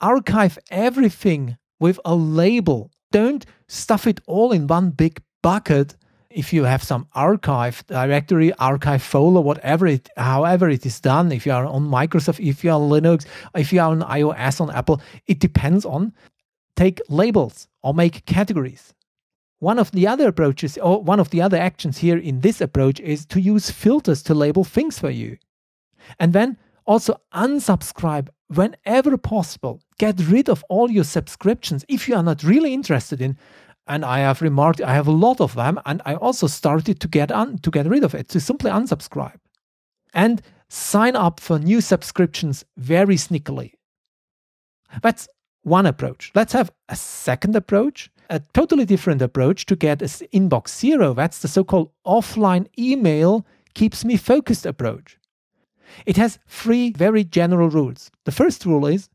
archive 0.00 0.58
everything 0.70 1.56
with 1.78 1.98
a 2.04 2.14
label 2.14 2.90
don't 3.16 3.46
stuff 3.66 4.06
it 4.06 4.20
all 4.26 4.52
in 4.52 4.66
one 4.66 4.90
big 4.90 5.22
bucket 5.42 5.96
if 6.28 6.52
you 6.52 6.64
have 6.64 6.82
some 6.82 7.06
archive 7.14 7.82
directory, 7.86 8.52
archive 8.58 9.02
folder, 9.02 9.40
whatever 9.40 9.86
it, 9.86 10.10
however 10.18 10.68
it 10.68 10.84
is 10.84 11.00
done, 11.00 11.32
if 11.32 11.46
you 11.46 11.52
are 11.52 11.64
on 11.64 11.88
Microsoft, 11.88 12.46
if 12.46 12.62
you 12.62 12.70
are 12.70 12.78
on 12.78 12.90
Linux, 12.90 13.24
if 13.54 13.72
you 13.72 13.80
are 13.80 13.90
on 13.90 14.02
iOS, 14.02 14.60
on 14.60 14.70
Apple, 14.70 15.00
it 15.26 15.38
depends 15.38 15.86
on. 15.86 16.12
Take 16.76 17.00
labels 17.08 17.68
or 17.82 17.94
make 17.94 18.26
categories. 18.26 18.92
One 19.60 19.78
of 19.78 19.90
the 19.92 20.06
other 20.06 20.28
approaches, 20.28 20.76
or 20.76 21.02
one 21.02 21.20
of 21.20 21.30
the 21.30 21.40
other 21.40 21.56
actions 21.56 21.96
here 21.96 22.18
in 22.18 22.40
this 22.40 22.60
approach, 22.60 23.00
is 23.00 23.24
to 23.26 23.40
use 23.40 23.70
filters 23.70 24.22
to 24.24 24.34
label 24.34 24.64
things 24.64 24.98
for 24.98 25.08
you. 25.08 25.38
And 26.20 26.34
then 26.34 26.58
also 26.84 27.18
unsubscribe 27.32 28.28
whenever 28.48 29.16
possible. 29.16 29.80
Get 29.98 30.20
rid 30.20 30.48
of 30.48 30.64
all 30.68 30.90
your 30.90 31.04
subscriptions 31.04 31.84
if 31.88 32.08
you 32.08 32.14
are 32.16 32.22
not 32.22 32.42
really 32.42 32.74
interested 32.74 33.20
in. 33.20 33.36
And 33.88 34.04
I 34.04 34.18
have 34.18 34.42
remarked 34.42 34.80
I 34.80 34.94
have 34.94 35.06
a 35.06 35.12
lot 35.12 35.40
of 35.40 35.54
them, 35.54 35.80
and 35.86 36.02
I 36.04 36.16
also 36.16 36.48
started 36.48 36.98
to 37.00 37.08
get 37.08 37.30
un, 37.30 37.58
to 37.58 37.70
get 37.70 37.86
rid 37.86 38.02
of 38.02 38.14
it 38.14 38.28
to 38.30 38.40
simply 38.40 38.70
unsubscribe, 38.70 39.38
and 40.12 40.42
sign 40.68 41.14
up 41.14 41.38
for 41.38 41.60
new 41.60 41.80
subscriptions 41.80 42.64
very 42.76 43.14
sneakily. 43.14 43.74
That's 45.02 45.28
one 45.62 45.86
approach. 45.86 46.32
Let's 46.34 46.52
have 46.52 46.72
a 46.88 46.96
second 46.96 47.54
approach, 47.54 48.10
a 48.28 48.40
totally 48.54 48.84
different 48.84 49.22
approach 49.22 49.66
to 49.66 49.76
get 49.76 50.00
inbox 50.00 50.68
zero. 50.68 51.14
That's 51.14 51.38
the 51.38 51.48
so-called 51.48 51.90
offline 52.04 52.66
email 52.76 53.46
keeps 53.74 54.04
me 54.04 54.16
focused 54.16 54.66
approach. 54.66 55.18
It 56.04 56.16
has 56.16 56.38
three 56.46 56.92
very 56.92 57.24
general 57.24 57.68
rules. 57.68 58.10
The 58.24 58.32
first 58.32 58.64
rule 58.64 58.86
is 58.86 59.08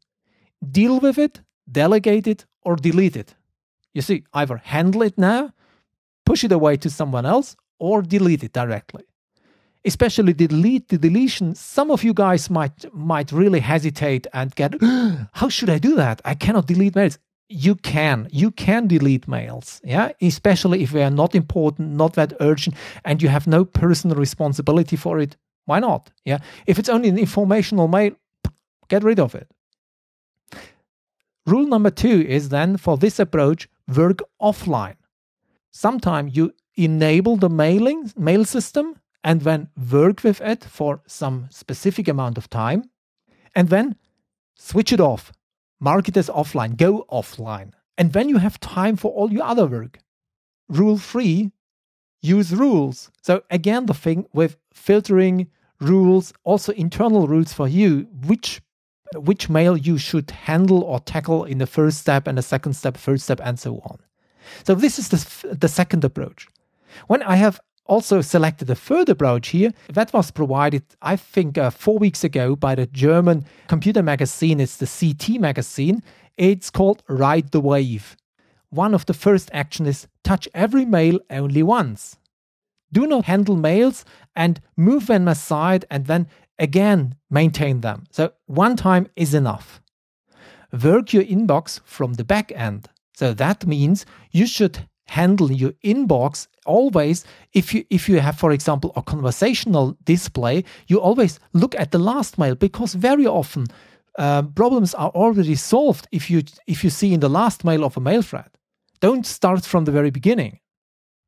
deal 0.71 0.99
with 0.99 1.17
it, 1.17 1.41
delegate 1.71 2.27
it, 2.27 2.45
or 2.63 2.75
delete 2.75 3.15
it. 3.15 3.35
You 3.93 4.01
see, 4.01 4.23
either 4.33 4.57
handle 4.57 5.01
it 5.01 5.17
now, 5.17 5.51
push 6.25 6.43
it 6.43 6.51
away 6.51 6.77
to 6.77 6.89
someone 6.89 7.25
else, 7.25 7.55
or 7.79 8.01
delete 8.01 8.43
it 8.43 8.53
directly. 8.53 9.03
Especially 9.83 10.33
delete 10.33 10.89
the 10.89 10.97
deletion, 10.97 11.55
some 11.55 11.89
of 11.89 12.03
you 12.03 12.13
guys 12.13 12.49
might 12.49 12.85
might 12.93 13.31
really 13.31 13.59
hesitate 13.59 14.27
and 14.31 14.53
get, 14.55 14.75
how 15.33 15.49
should 15.49 15.71
I 15.71 15.79
do 15.79 15.95
that? 15.95 16.21
I 16.23 16.35
cannot 16.35 16.67
delete 16.67 16.95
mails. 16.95 17.17
You 17.49 17.75
can. 17.75 18.29
You 18.31 18.51
can 18.51 18.87
delete 18.87 19.27
mails. 19.27 19.81
Yeah. 19.83 20.11
Especially 20.21 20.83
if 20.83 20.91
they 20.91 21.03
are 21.03 21.09
not 21.09 21.35
important, 21.35 21.89
not 21.91 22.13
that 22.13 22.33
urgent, 22.39 22.75
and 23.03 23.21
you 23.21 23.29
have 23.29 23.47
no 23.47 23.65
personal 23.65 24.15
responsibility 24.15 24.95
for 24.95 25.19
it. 25.19 25.35
Why 25.71 25.79
not? 25.79 26.11
Yeah. 26.25 26.39
If 26.67 26.79
it's 26.79 26.89
only 26.89 27.07
an 27.07 27.17
informational 27.17 27.87
mail, 27.87 28.11
get 28.89 29.03
rid 29.03 29.19
of 29.19 29.35
it. 29.35 29.47
Rule 31.45 31.65
number 31.65 31.89
two 31.89 32.25
is 32.37 32.49
then 32.49 32.75
for 32.75 32.97
this 32.97 33.19
approach, 33.19 33.69
work 33.95 34.19
offline. 34.41 34.97
Sometimes 35.71 36.35
you 36.35 36.51
enable 36.75 37.37
the 37.37 37.49
mailing 37.49 38.11
mail 38.17 38.43
system 38.43 38.99
and 39.23 39.41
then 39.41 39.69
work 39.91 40.25
with 40.25 40.41
it 40.41 40.61
for 40.65 41.01
some 41.07 41.47
specific 41.49 42.09
amount 42.09 42.37
of 42.37 42.49
time 42.49 42.83
and 43.55 43.69
then 43.69 43.95
switch 44.57 44.91
it 44.91 44.99
off. 44.99 45.31
Mark 45.79 46.09
it 46.09 46.17
as 46.17 46.29
offline, 46.29 46.75
go 46.75 47.05
offline. 47.09 47.71
And 47.97 48.11
then 48.11 48.27
you 48.27 48.39
have 48.39 48.59
time 48.59 48.97
for 48.97 49.11
all 49.11 49.31
your 49.31 49.45
other 49.45 49.67
work. 49.67 49.99
Rule 50.67 50.97
three, 50.97 51.51
use 52.21 52.53
rules. 52.53 53.09
So 53.21 53.43
again, 53.49 53.85
the 53.85 53.93
thing 53.93 54.27
with 54.33 54.57
filtering 54.73 55.47
rules, 55.81 56.33
also 56.43 56.71
internal 56.73 57.27
rules 57.27 57.51
for 57.51 57.67
you, 57.67 58.07
which 58.25 58.61
which 59.15 59.49
mail 59.49 59.75
you 59.75 59.97
should 59.97 60.31
handle 60.31 60.83
or 60.83 60.99
tackle 60.99 61.43
in 61.43 61.57
the 61.57 61.67
first 61.67 61.97
step 61.97 62.27
and 62.27 62.37
the 62.37 62.41
second 62.41 62.73
step, 62.73 62.95
third 62.95 63.19
step, 63.19 63.41
and 63.43 63.59
so 63.59 63.79
on. 63.79 63.97
So 64.63 64.73
this 64.73 64.97
is 64.97 65.09
the, 65.09 65.53
the 65.53 65.67
second 65.67 66.05
approach. 66.05 66.47
When 67.07 67.21
I 67.23 67.35
have 67.35 67.59
also 67.85 68.21
selected 68.21 68.69
a 68.69 68.75
third 68.75 69.09
approach 69.09 69.49
here, 69.49 69.71
that 69.91 70.13
was 70.13 70.31
provided, 70.31 70.83
I 71.01 71.17
think, 71.17 71.57
uh, 71.57 71.71
four 71.71 71.97
weeks 71.97 72.23
ago 72.23 72.55
by 72.55 72.75
the 72.75 72.87
German 72.87 73.45
computer 73.67 74.01
magazine. 74.01 74.59
It's 74.59 74.77
the 74.77 74.87
CT 74.87 75.41
magazine. 75.41 76.01
It's 76.37 76.69
called 76.69 77.03
Ride 77.09 77.51
the 77.51 77.59
Wave. 77.59 78.15
One 78.69 78.93
of 78.93 79.05
the 79.05 79.13
first 79.13 79.49
actions 79.51 79.89
is 79.89 80.07
touch 80.23 80.47
every 80.53 80.85
mail 80.85 81.19
only 81.29 81.63
once. 81.63 82.17
Do 82.93 83.07
not 83.07 83.25
handle 83.25 83.55
mails 83.55 84.05
and 84.35 84.59
move 84.75 85.07
them 85.07 85.27
aside 85.27 85.85
and 85.89 86.05
then 86.05 86.27
again 86.59 87.15
maintain 87.29 87.81
them. 87.81 88.05
So 88.11 88.33
one 88.45 88.75
time 88.75 89.07
is 89.15 89.33
enough. 89.33 89.81
Work 90.71 91.13
your 91.13 91.23
inbox 91.23 91.81
from 91.85 92.13
the 92.13 92.23
back 92.23 92.51
end. 92.53 92.87
So 93.13 93.33
that 93.33 93.65
means 93.67 94.05
you 94.31 94.45
should 94.45 94.87
handle 95.07 95.51
your 95.51 95.73
inbox 95.83 96.47
always 96.65 97.25
if 97.53 97.73
you 97.73 97.83
if 97.89 98.07
you 98.07 98.19
have 98.19 98.37
for 98.37 98.51
example 98.51 98.93
a 98.95 99.01
conversational 99.01 99.97
display 100.05 100.63
you 100.87 101.01
always 101.01 101.39
look 101.51 101.75
at 101.75 101.91
the 101.91 101.99
last 101.99 102.37
mail 102.37 102.55
because 102.55 102.93
very 102.93 103.27
often 103.27 103.65
uh, 104.17 104.41
problems 104.43 104.93
are 104.93 105.09
already 105.09 105.55
solved 105.55 106.07
if 106.11 106.29
you 106.29 106.41
if 106.65 106.83
you 106.83 106.89
see 106.89 107.13
in 107.13 107.19
the 107.19 107.29
last 107.29 107.65
mail 107.65 107.83
of 107.83 107.97
a 107.97 107.99
mail 107.99 108.21
thread 108.21 108.49
don't 109.01 109.25
start 109.25 109.65
from 109.65 109.83
the 109.83 109.91
very 109.91 110.11
beginning 110.11 110.59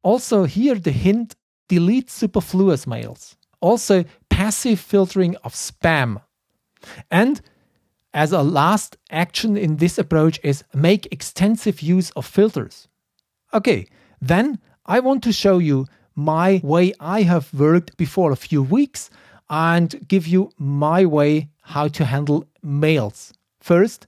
also 0.02 0.46
here 0.46 0.76
the 0.76 0.92
hint 0.92 1.36
delete 1.74 2.12
superfluous 2.12 2.86
mails. 2.86 3.36
Also, 3.60 4.06
passive 4.30 4.80
filtering 4.80 5.36
of 5.38 5.54
spam. 5.54 6.22
And 7.10 7.42
as 8.14 8.32
a 8.32 8.44
last 8.44 8.98
action 9.10 9.58
in 9.58 9.78
this 9.78 9.98
approach 9.98 10.40
is 10.44 10.64
make 10.74 11.08
extensive 11.12 11.82
use 11.82 12.12
of 12.12 12.28
filters. 12.28 12.88
Okay, 13.54 13.88
then 14.22 14.60
I 14.86 15.00
want 15.00 15.24
to 15.24 15.34
show 15.34 15.58
you 15.58 15.88
my 16.16 16.62
way 16.64 16.94
I 17.00 17.24
have 17.24 17.52
worked 17.54 17.98
before 17.98 18.32
a 18.32 18.44
few 18.48 18.62
weeks 18.62 19.10
and 19.50 20.08
give 20.08 20.28
you 20.28 20.52
my 20.60 21.06
way 21.06 21.50
how 21.62 21.88
to 21.88 22.06
handle 22.06 22.46
mails. 22.62 23.34
First, 23.60 24.06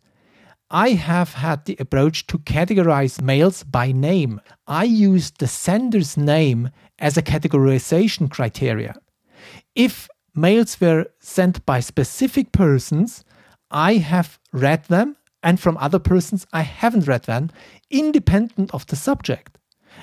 I 0.69 0.89
have 0.89 1.34
had 1.34 1.65
the 1.65 1.77
approach 1.79 2.27
to 2.27 2.39
categorize 2.39 3.22
mails 3.22 3.63
by 3.63 3.91
name. 3.91 4.41
I 4.67 4.84
use 4.84 5.31
the 5.31 5.48
sender's 5.48 6.17
name 6.17 6.69
as 6.99 7.17
a 7.17 7.21
categorization 7.21 8.29
criteria. 8.29 8.95
If 9.75 10.07
mails 10.33 10.79
were 10.79 11.07
sent 11.19 11.65
by 11.65 11.79
specific 11.79 12.51
persons, 12.51 13.23
I 13.71 13.95
have 13.95 14.39
read 14.51 14.85
them, 14.85 15.17
and 15.43 15.59
from 15.59 15.77
other 15.77 15.99
persons, 15.99 16.47
I 16.53 16.61
haven't 16.61 17.07
read 17.07 17.23
them, 17.23 17.51
independent 17.89 18.73
of 18.73 18.85
the 18.87 18.95
subject. 18.95 19.57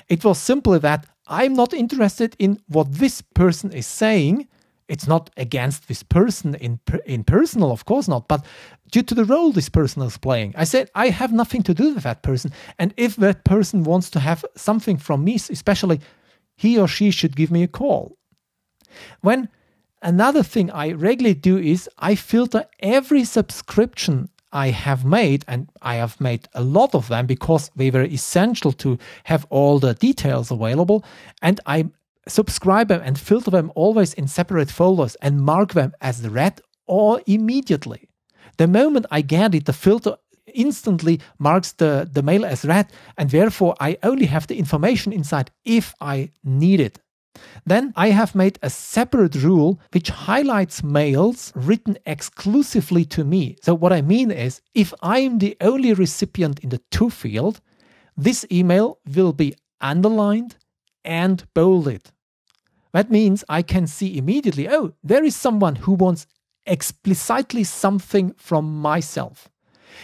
It 0.07 0.23
was 0.23 0.39
simply 0.39 0.79
that 0.79 1.05
I'm 1.27 1.53
not 1.53 1.73
interested 1.73 2.35
in 2.39 2.59
what 2.67 2.93
this 2.93 3.21
person 3.21 3.71
is 3.71 3.87
saying. 3.87 4.47
It's 4.87 5.07
not 5.07 5.29
against 5.37 5.87
this 5.87 6.03
person 6.03 6.55
in, 6.55 6.79
in 7.05 7.23
personal, 7.23 7.71
of 7.71 7.85
course 7.85 8.07
not, 8.07 8.27
but 8.27 8.45
due 8.91 9.03
to 9.03 9.15
the 9.15 9.25
role 9.25 9.51
this 9.51 9.69
person 9.69 10.01
is 10.03 10.17
playing. 10.17 10.53
I 10.57 10.65
said, 10.65 10.91
I 10.93 11.09
have 11.09 11.31
nothing 11.31 11.63
to 11.63 11.73
do 11.73 11.93
with 11.93 12.03
that 12.03 12.21
person. 12.21 12.51
And 12.77 12.93
if 12.97 13.15
that 13.17 13.43
person 13.43 13.83
wants 13.83 14.09
to 14.11 14.19
have 14.19 14.45
something 14.55 14.97
from 14.97 15.23
me, 15.23 15.35
especially 15.35 16.01
he 16.55 16.79
or 16.79 16.87
she 16.87 17.11
should 17.11 17.35
give 17.35 17.51
me 17.51 17.63
a 17.63 17.67
call. 17.67 18.17
When 19.21 19.49
another 20.01 20.43
thing 20.43 20.69
I 20.71 20.91
regularly 20.91 21.35
do 21.35 21.57
is 21.57 21.89
I 21.97 22.15
filter 22.15 22.65
every 22.79 23.23
subscription 23.23 24.29
I 24.53 24.69
have 24.69 25.03
made, 25.03 25.43
and 25.47 25.67
I 25.81 25.95
have 25.95 26.21
made 26.21 26.47
a 26.53 26.61
lot 26.61 26.93
of 26.93 27.07
them 27.07 27.25
because 27.25 27.71
they 27.75 27.89
were 27.89 28.03
essential 28.03 28.71
to 28.73 28.99
have 29.23 29.47
all 29.49 29.79
the 29.79 29.95
details 29.95 30.51
available. 30.51 31.03
And 31.41 31.59
I 31.65 31.89
subscribe 32.27 32.87
them 32.87 33.01
and 33.03 33.17
filter 33.19 33.49
them 33.49 33.71
always 33.75 34.13
in 34.13 34.27
separate 34.27 34.69
folders 34.69 35.15
and 35.15 35.41
mark 35.41 35.73
them 35.73 35.93
as 36.01 36.27
read 36.27 36.61
or 36.85 37.21
immediately. 37.25 38.09
The 38.57 38.67
moment 38.67 39.07
I 39.09 39.21
get 39.21 39.55
it, 39.55 39.65
the 39.65 39.73
filter 39.73 40.17
instantly 40.53 41.19
marks 41.39 41.73
the, 41.73 42.09
the 42.11 42.23
mail 42.23 42.45
as 42.45 42.65
read, 42.65 42.91
and 43.17 43.29
therefore 43.29 43.75
I 43.79 43.97
only 44.03 44.25
have 44.25 44.47
the 44.47 44.57
information 44.57 45.11
inside 45.13 45.51
if 45.65 45.93
I 45.99 46.31
need 46.43 46.79
it. 46.79 46.99
Then 47.65 47.93
I 47.95 48.09
have 48.09 48.35
made 48.35 48.59
a 48.61 48.69
separate 48.69 49.35
rule 49.35 49.79
which 49.91 50.09
highlights 50.09 50.83
mails 50.83 51.51
written 51.55 51.97
exclusively 52.05 53.05
to 53.05 53.23
me. 53.23 53.55
So, 53.61 53.73
what 53.73 53.91
I 53.91 54.01
mean 54.01 54.29
is, 54.29 54.61
if 54.75 54.93
I'm 55.01 55.39
the 55.39 55.57
only 55.59 55.93
recipient 55.93 56.59
in 56.59 56.69
the 56.69 56.81
to 56.91 57.09
field, 57.09 57.59
this 58.15 58.45
email 58.51 58.99
will 59.15 59.33
be 59.33 59.55
underlined 59.81 60.57
and 61.03 61.43
bolded. 61.53 62.11
That 62.91 63.09
means 63.09 63.43
I 63.49 63.63
can 63.63 63.87
see 63.87 64.17
immediately 64.17 64.69
oh, 64.69 64.93
there 65.03 65.23
is 65.23 65.35
someone 65.35 65.75
who 65.75 65.93
wants 65.93 66.27
explicitly 66.65 67.63
something 67.63 68.33
from 68.37 68.79
myself. 68.79 69.49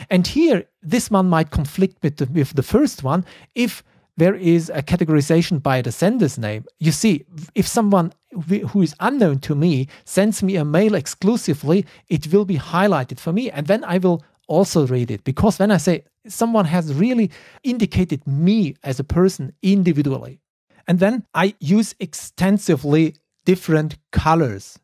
And 0.10 0.26
here, 0.26 0.66
this 0.82 1.10
one 1.10 1.30
might 1.30 1.52
conflict 1.52 1.98
with 2.04 2.18
the, 2.18 2.26
with 2.26 2.54
the 2.54 2.64
first 2.64 3.04
one 3.04 3.26
if 3.56 3.84
there 4.18 4.36
is 4.36 4.70
a 4.74 4.84
categorization 4.84 5.64
by 5.64 5.82
the 5.82 5.92
sender's 5.92 6.38
name. 6.38 6.66
You 6.80 6.92
see, 6.92 7.26
if 7.56 7.66
someone 7.66 8.14
who 8.46 8.82
is 8.82 8.96
unknown 9.00 9.40
to 9.40 9.56
me 9.56 9.88
sends 10.04 10.44
me 10.44 10.58
a 10.58 10.66
mail 10.66 10.96
exclusively, 10.96 11.86
it 12.10 12.32
will 12.32 12.46
be 12.46 12.58
highlighted 12.58 13.20
for 13.20 13.32
me, 13.32 13.50
and 13.50 13.68
then 13.68 13.84
I 13.86 13.98
will 13.98 14.24
also 14.48 14.86
read 14.88 15.12
it 15.12 15.24
because 15.24 15.60
when 15.60 15.72
I 15.72 15.78
say 15.78 16.04
someone 16.28 16.66
has 16.66 16.94
really 16.94 17.32
indicated 17.64 18.26
me 18.28 18.76
as 18.84 19.00
a 19.00 19.04
person 19.04 19.54
individually. 19.62 20.40
And 20.88 21.00
then 21.00 21.26
I 21.34 21.56
use 21.60 21.96
extensively 22.00 23.16
different 23.46 23.98
colors 24.12 24.80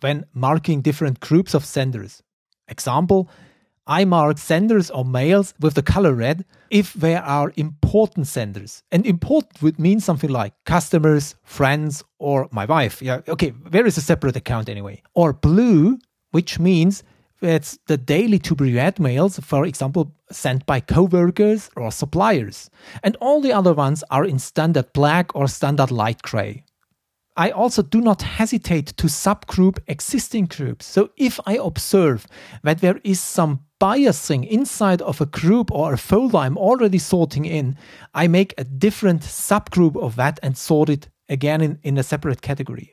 when 0.00 0.26
marking 0.34 0.82
different 0.82 1.20
groups 1.20 1.54
of 1.54 1.64
senders. 1.64 2.22
Example, 2.68 3.30
I 3.86 4.04
mark 4.04 4.38
senders 4.38 4.90
or 4.90 5.04
mails 5.04 5.54
with 5.60 5.74
the 5.74 5.82
color 5.82 6.14
red 6.14 6.44
if 6.70 6.94
they 6.94 7.16
are 7.16 7.52
important 7.56 8.26
senders. 8.26 8.82
And 8.90 9.04
important 9.04 9.62
would 9.62 9.78
mean 9.78 10.00
something 10.00 10.30
like 10.30 10.54
customers, 10.64 11.34
friends, 11.42 12.02
or 12.18 12.48
my 12.50 12.64
wife. 12.64 13.02
Yeah, 13.02 13.20
okay, 13.28 13.52
there 13.66 13.86
is 13.86 13.98
a 13.98 14.00
separate 14.00 14.36
account 14.36 14.68
anyway. 14.68 15.02
Or 15.14 15.32
blue, 15.32 15.98
which 16.30 16.58
means 16.58 17.02
it's 17.42 17.78
the 17.86 17.98
daily 17.98 18.38
to 18.38 18.54
be 18.54 18.74
read 18.74 18.98
mails, 18.98 19.38
for 19.38 19.66
example, 19.66 20.14
sent 20.30 20.64
by 20.64 20.80
coworkers 20.80 21.68
or 21.76 21.92
suppliers. 21.92 22.70
And 23.02 23.16
all 23.20 23.42
the 23.42 23.52
other 23.52 23.74
ones 23.74 24.02
are 24.10 24.24
in 24.24 24.38
standard 24.38 24.92
black 24.94 25.34
or 25.34 25.46
standard 25.46 25.90
light 25.90 26.22
gray. 26.22 26.64
I 27.36 27.50
also 27.50 27.82
do 27.82 28.00
not 28.00 28.22
hesitate 28.22 28.86
to 28.96 29.08
subgroup 29.08 29.78
existing 29.88 30.46
groups. 30.46 30.86
So 30.86 31.10
if 31.16 31.40
I 31.46 31.56
observe 31.56 32.26
that 32.62 32.80
there 32.80 33.00
is 33.02 33.20
some 33.20 33.60
biasing 33.80 34.48
inside 34.48 35.02
of 35.02 35.20
a 35.20 35.26
group 35.26 35.70
or 35.72 35.92
a 35.92 35.98
folder 35.98 36.38
I'm 36.38 36.56
already 36.56 36.98
sorting 36.98 37.44
in, 37.44 37.76
I 38.14 38.28
make 38.28 38.54
a 38.56 38.64
different 38.64 39.22
subgroup 39.22 39.96
of 40.00 40.14
that 40.16 40.38
and 40.42 40.56
sort 40.56 40.88
it 40.88 41.08
again 41.28 41.60
in, 41.60 41.78
in 41.82 41.98
a 41.98 42.04
separate 42.04 42.40
category. 42.40 42.92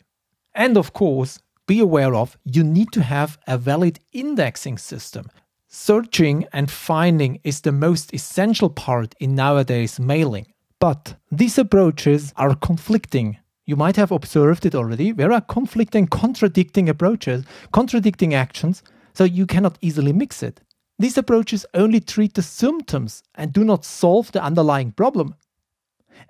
And 0.55 0.75
of 0.75 0.93
course, 0.93 1.39
be 1.67 1.79
aware 1.79 2.15
of 2.15 2.38
you 2.43 2.63
need 2.63 2.91
to 2.93 3.03
have 3.03 3.38
a 3.48 3.57
valid 3.57 4.00
indexing 4.12 4.79
system. 4.79 5.29
Searching 5.67 6.48
and 6.51 6.69
finding 6.69 7.39
is 7.43 7.62
the 7.62 7.71
most 7.71 8.13
essential 8.13 8.69
part 8.69 9.15
in 9.19 9.36
nowadays 9.36 10.00
mailing. 10.00 10.48
But 10.79 11.15
these 11.31 11.57
approaches 11.57 12.33
are 12.36 12.55
conflicting. 12.55 13.38
You 13.71 13.77
might 13.77 13.95
have 13.95 14.11
observed 14.11 14.65
it 14.65 14.75
already. 14.75 15.13
There 15.13 15.31
are 15.31 15.39
conflicting, 15.39 16.05
contradicting 16.05 16.89
approaches, 16.89 17.45
contradicting 17.71 18.33
actions, 18.33 18.83
so 19.13 19.23
you 19.23 19.45
cannot 19.45 19.77
easily 19.79 20.11
mix 20.11 20.43
it. 20.43 20.59
These 20.99 21.17
approaches 21.17 21.65
only 21.73 22.01
treat 22.01 22.33
the 22.33 22.41
symptoms 22.41 23.23
and 23.33 23.53
do 23.53 23.63
not 23.63 23.85
solve 23.85 24.33
the 24.33 24.43
underlying 24.43 24.91
problem. 24.91 25.35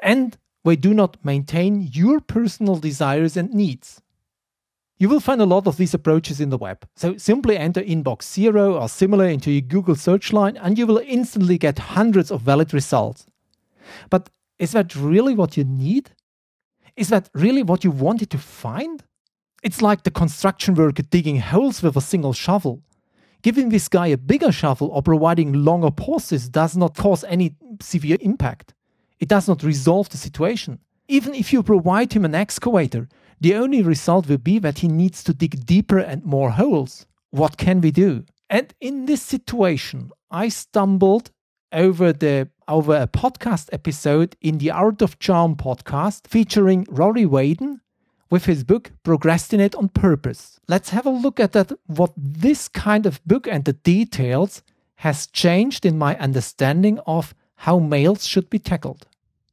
And 0.04 0.38
they 0.64 0.76
do 0.76 0.94
not 0.94 1.18
maintain 1.26 1.90
your 1.92 2.20
personal 2.20 2.76
desires 2.76 3.36
and 3.36 3.52
needs. 3.52 4.04
You 5.00 5.10
will 5.10 5.20
find 5.20 5.42
a 5.42 5.46
lot 5.48 5.66
of 5.66 5.78
these 5.78 5.96
approaches 5.96 6.40
in 6.40 6.52
the 6.52 6.60
web. 6.60 6.88
So 6.96 7.18
simply 7.18 7.58
enter 7.58 7.82
inbox 7.82 8.22
zero 8.32 8.76
or 8.80 8.88
similar 8.88 9.26
into 9.26 9.50
your 9.50 9.62
Google 9.62 9.96
search 9.96 10.32
line 10.32 10.58
and 10.58 10.78
you 10.78 10.86
will 10.86 11.02
instantly 11.08 11.58
get 11.58 11.80
hundreds 11.80 12.30
of 12.30 12.42
valid 12.42 12.72
results. 12.72 13.26
But 14.12 14.30
is 14.60 14.74
that 14.74 14.96
really 14.96 15.34
what 15.34 15.58
you 15.58 15.64
need? 15.64 16.12
Is 17.02 17.10
that 17.10 17.32
really 17.34 17.64
what 17.64 17.84
you 17.84 17.90
wanted 17.90 18.30
to 18.30 18.38
find? 18.38 19.04
It's 19.64 19.82
like 19.82 20.04
the 20.04 20.12
construction 20.12 20.76
worker 20.76 21.02
digging 21.02 21.40
holes 21.40 21.82
with 21.82 21.96
a 21.98 22.00
single 22.12 22.32
shovel. 22.32 22.84
Giving 23.42 23.70
this 23.70 23.88
guy 23.88 24.06
a 24.06 24.18
bigger 24.18 24.52
shovel 24.52 24.90
or 24.90 25.02
providing 25.02 25.52
longer 25.52 25.90
pauses 25.90 26.48
does 26.48 26.78
not 26.78 26.96
cause 26.96 27.24
any 27.24 27.56
severe 27.82 28.18
impact. 28.22 28.76
It 29.20 29.30
does 29.30 29.48
not 29.48 29.64
resolve 29.64 30.10
the 30.10 30.18
situation. 30.18 30.78
Even 31.08 31.34
if 31.34 31.52
you 31.52 31.64
provide 31.64 32.14
him 32.14 32.24
an 32.24 32.36
excavator, 32.36 33.10
the 33.40 33.56
only 33.56 33.82
result 33.82 34.30
will 34.30 34.38
be 34.38 34.60
that 34.60 34.78
he 34.78 34.88
needs 34.88 35.24
to 35.24 35.34
dig 35.34 35.66
deeper 35.66 35.98
and 35.98 36.24
more 36.24 36.52
holes. 36.52 37.08
What 37.32 37.58
can 37.58 37.82
we 37.82 37.90
do? 37.90 38.26
And 38.48 38.76
in 38.80 39.08
this 39.08 39.24
situation, 39.24 40.12
I 40.30 40.50
stumbled 40.50 41.32
over 41.72 42.14
the 42.14 42.50
over 42.68 42.96
a 42.96 43.08
podcast 43.08 43.70
episode 43.74 44.36
in 44.42 44.58
the 44.58 44.72
Art 44.72 45.02
of 45.02 45.20
Charm 45.20 45.56
podcast 45.56 46.28
featuring 46.28 46.86
Rory 46.90 47.26
Vaden 47.26 47.82
with 48.30 48.46
his 48.46 48.64
book 48.64 48.92
Procrastinate 49.04 49.76
on 49.76 49.90
Purpose. 49.90 50.60
Let's 50.68 50.90
have 50.92 51.06
a 51.06 51.10
look 51.10 51.40
at 51.40 51.52
that 51.52 51.72
what 51.88 52.14
this 52.16 52.68
kind 52.68 53.06
of 53.06 53.24
book 53.26 53.48
and 53.48 53.66
the 53.66 53.74
details 53.74 54.64
has 54.96 55.28
changed 55.28 55.86
in 55.86 55.98
my 55.98 56.18
understanding 56.18 57.00
of 57.06 57.34
how 57.56 57.80
mails 57.80 58.26
should 58.26 58.50
be 58.50 58.60
tackled. 58.60 59.08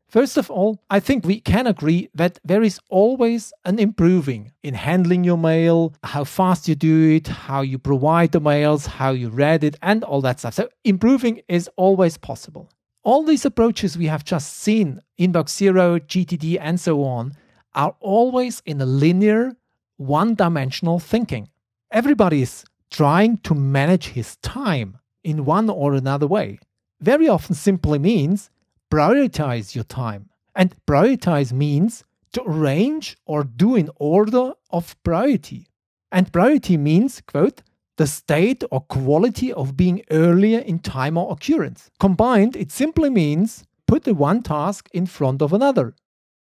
First 0.08 0.38
of 0.38 0.50
all, 0.50 0.80
I 0.88 1.00
think 1.00 1.26
we 1.26 1.38
can 1.38 1.66
agree 1.66 2.08
that 2.14 2.38
there 2.42 2.62
is 2.62 2.80
always 2.88 3.52
an 3.66 3.78
improving 3.78 4.52
in 4.62 4.72
handling 4.72 5.22
your 5.22 5.36
mail, 5.36 5.92
how 6.02 6.24
fast 6.24 6.66
you 6.66 6.74
do 6.74 7.10
it, 7.10 7.26
how 7.26 7.60
you 7.60 7.78
provide 7.78 8.32
the 8.32 8.40
mails, 8.40 8.86
how 8.86 9.10
you 9.10 9.28
read 9.28 9.62
it, 9.64 9.76
and 9.82 10.02
all 10.02 10.22
that 10.22 10.40
stuff. 10.40 10.54
So, 10.54 10.70
improving 10.82 11.42
is 11.46 11.68
always 11.76 12.16
possible. 12.16 12.70
All 13.02 13.22
these 13.22 13.44
approaches 13.44 13.98
we 13.98 14.06
have 14.06 14.24
just 14.24 14.56
seen, 14.56 15.00
Inbox 15.20 15.50
Zero, 15.50 15.98
GTD, 15.98 16.58
and 16.58 16.80
so 16.80 17.04
on, 17.04 17.34
are 17.74 17.94
always 18.00 18.62
in 18.64 18.80
a 18.80 18.86
linear, 18.86 19.56
one 19.98 20.34
dimensional 20.34 20.98
thinking. 20.98 21.50
Everybody 21.90 22.40
is 22.40 22.64
trying 22.90 23.38
to 23.38 23.54
manage 23.54 24.06
his 24.08 24.36
time 24.36 24.96
in 25.22 25.44
one 25.44 25.68
or 25.68 25.92
another 25.92 26.26
way. 26.26 26.60
Very 27.00 27.28
often 27.28 27.54
simply 27.54 27.98
means 27.98 28.48
prioritize 28.90 29.74
your 29.74 29.84
time. 29.84 30.30
And 30.54 30.74
prioritize 30.86 31.52
means 31.52 32.04
to 32.32 32.42
arrange 32.42 33.16
or 33.26 33.44
do 33.44 33.76
in 33.76 33.90
order 33.96 34.54
of 34.70 34.96
priority. 35.02 35.68
And 36.10 36.32
priority 36.32 36.76
means, 36.76 37.20
quote, 37.20 37.62
the 37.96 38.06
state 38.06 38.64
or 38.70 38.80
quality 38.80 39.52
of 39.52 39.76
being 39.76 40.02
earlier 40.10 40.60
in 40.60 40.78
time 40.78 41.16
or 41.16 41.32
occurrence. 41.32 41.90
Combined, 41.98 42.56
it 42.56 42.70
simply 42.70 43.10
means 43.10 43.64
put 43.86 44.04
the 44.04 44.14
one 44.14 44.42
task 44.42 44.88
in 44.92 45.06
front 45.06 45.42
of 45.42 45.52
another. 45.52 45.94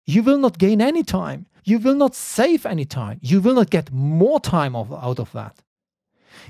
You 0.06 0.22
will 0.22 0.38
not 0.38 0.58
gain 0.58 0.80
any 0.80 1.02
time. 1.02 1.46
You 1.64 1.78
will 1.78 1.94
not 1.94 2.14
save 2.14 2.66
any 2.66 2.84
time. 2.84 3.18
You 3.22 3.40
will 3.40 3.54
not 3.54 3.70
get 3.70 3.92
more 3.92 4.40
time 4.40 4.74
out 4.74 5.18
of 5.18 5.32
that. 5.32 5.60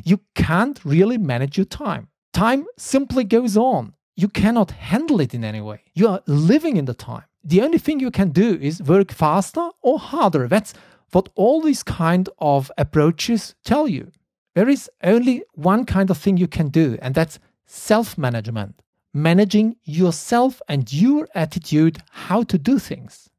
You 0.05 0.21
can't 0.35 0.81
really 0.85 1.19
manage 1.19 1.57
your 1.57 1.67
time. 1.67 2.09
Time 2.33 2.67
simply 2.79 3.25
goes 3.25 3.57
on 3.57 3.95
you 4.21 4.29
cannot 4.29 4.71
handle 4.73 5.21
it 5.21 5.33
in 5.35 5.45
any 5.45 5.61
way. 5.61 5.81
You 5.95 6.09
are 6.09 6.23
living 6.27 6.77
in 6.77 6.85
the 6.85 6.95
time. 6.95 7.25
The 7.43 7.63
only 7.63 7.79
thing 7.79 8.01
you 8.01 8.11
can 8.11 8.31
do 8.31 8.59
is 8.61 8.83
work 8.83 9.13
faster 9.13 9.71
or 9.81 9.99
harder. 9.99 10.47
That's 10.47 10.75
what 11.13 11.31
all 11.35 11.63
these 11.63 11.83
kind 11.83 12.29
of 12.39 12.71
approaches 12.77 13.55
tell 13.65 13.89
you. 13.89 14.11
There 14.55 14.69
is 14.69 14.91
only 15.03 15.43
one 15.55 15.87
kind 15.87 16.11
of 16.11 16.19
thing 16.19 16.37
you 16.37 16.49
can 16.49 16.69
do, 16.69 16.99
and 17.01 17.15
that's 17.15 17.39
self 17.67 18.19
management, 18.19 18.83
managing 19.15 19.77
yourself 19.85 20.61
and 20.69 20.93
your 20.93 21.27
attitude 21.35 22.03
how 22.11 22.43
to 22.43 22.59
do 22.59 22.79
things. 22.79 23.31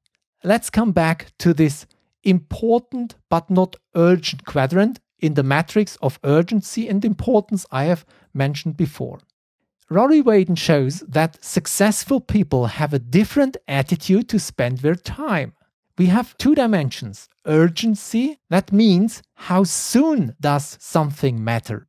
Let's 0.44 0.72
come 0.72 0.94
back 0.94 1.28
to 1.40 1.54
this 1.54 1.86
important 2.24 3.16
but 3.30 3.50
not 3.50 3.76
urgent 3.94 4.46
quadrant 4.46 5.00
in 5.20 5.36
the 5.36 5.44
matrix 5.44 5.98
of 5.98 6.20
urgency 6.24 6.88
and 6.88 7.06
importance 7.06 7.66
I 7.72 7.84
have 7.84 8.06
mentioned 8.34 8.78
before. 8.78 9.20
Rory 9.92 10.24
Vaden 10.24 10.58
shows 10.58 11.02
that 11.02 11.44
successful 11.44 12.22
people 12.22 12.68
have 12.68 12.94
a 12.94 13.00
different 13.00 13.58
attitude 13.68 14.30
to 14.30 14.40
spend 14.40 14.78
their 14.78 14.96
time. 14.96 15.52
We 15.98 16.06
have 16.06 16.38
two 16.38 16.56
dimensions 16.56 17.28
urgency, 17.46 18.40
that 18.50 18.72
means 18.72 19.22
how 19.34 19.66
soon 19.66 20.34
does 20.40 20.78
something 20.80 21.44
matter, 21.44 21.88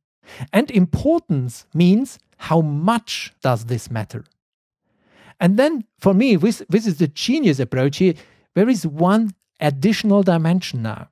and 0.51 0.69
importance 0.69 1.65
means 1.73 2.19
how 2.39 2.59
much 2.59 3.31
does 3.41 3.65
this 3.65 3.89
matter. 3.89 4.25
And 5.39 5.55
then 5.55 5.85
for 5.97 6.13
me, 6.13 6.35
this, 6.35 6.61
this 6.67 6.85
is 6.85 6.97
the 6.97 7.07
genius 7.07 7.59
approach 7.59 7.97
here. 7.97 8.15
There 8.53 8.67
is 8.67 8.85
one 8.85 9.31
additional 9.61 10.23
dimension 10.23 10.81
now. 10.81 11.07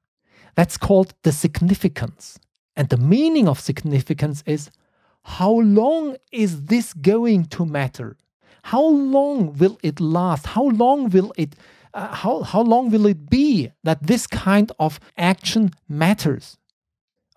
That's 0.56 0.77
called 0.77 1.13
the 1.23 1.32
significance. 1.32 2.38
And 2.75 2.89
the 2.89 2.97
meaning 2.97 3.47
of 3.47 3.62
significance 3.62 4.43
is 4.45 4.69
how 5.23 5.51
long 5.51 6.17
is 6.31 6.65
this 6.65 6.93
going 6.93 7.45
to 7.45 7.65
matter? 7.65 8.17
How 8.63 8.86
long 8.86 9.53
will 9.53 9.79
it 9.81 9.99
last? 9.99 10.47
How 10.47 10.65
long 10.69 11.10
will 11.10 11.34
it 11.38 11.55
uh, 11.93 12.07
how, 12.15 12.41
how 12.43 12.62
long 12.62 12.89
will 12.89 13.05
it 13.05 13.29
be 13.29 13.71
that 13.84 14.07
this 14.07 14.25
kind 14.27 14.71
of 14.79 14.99
action 15.17 15.71
matters? 15.89 16.57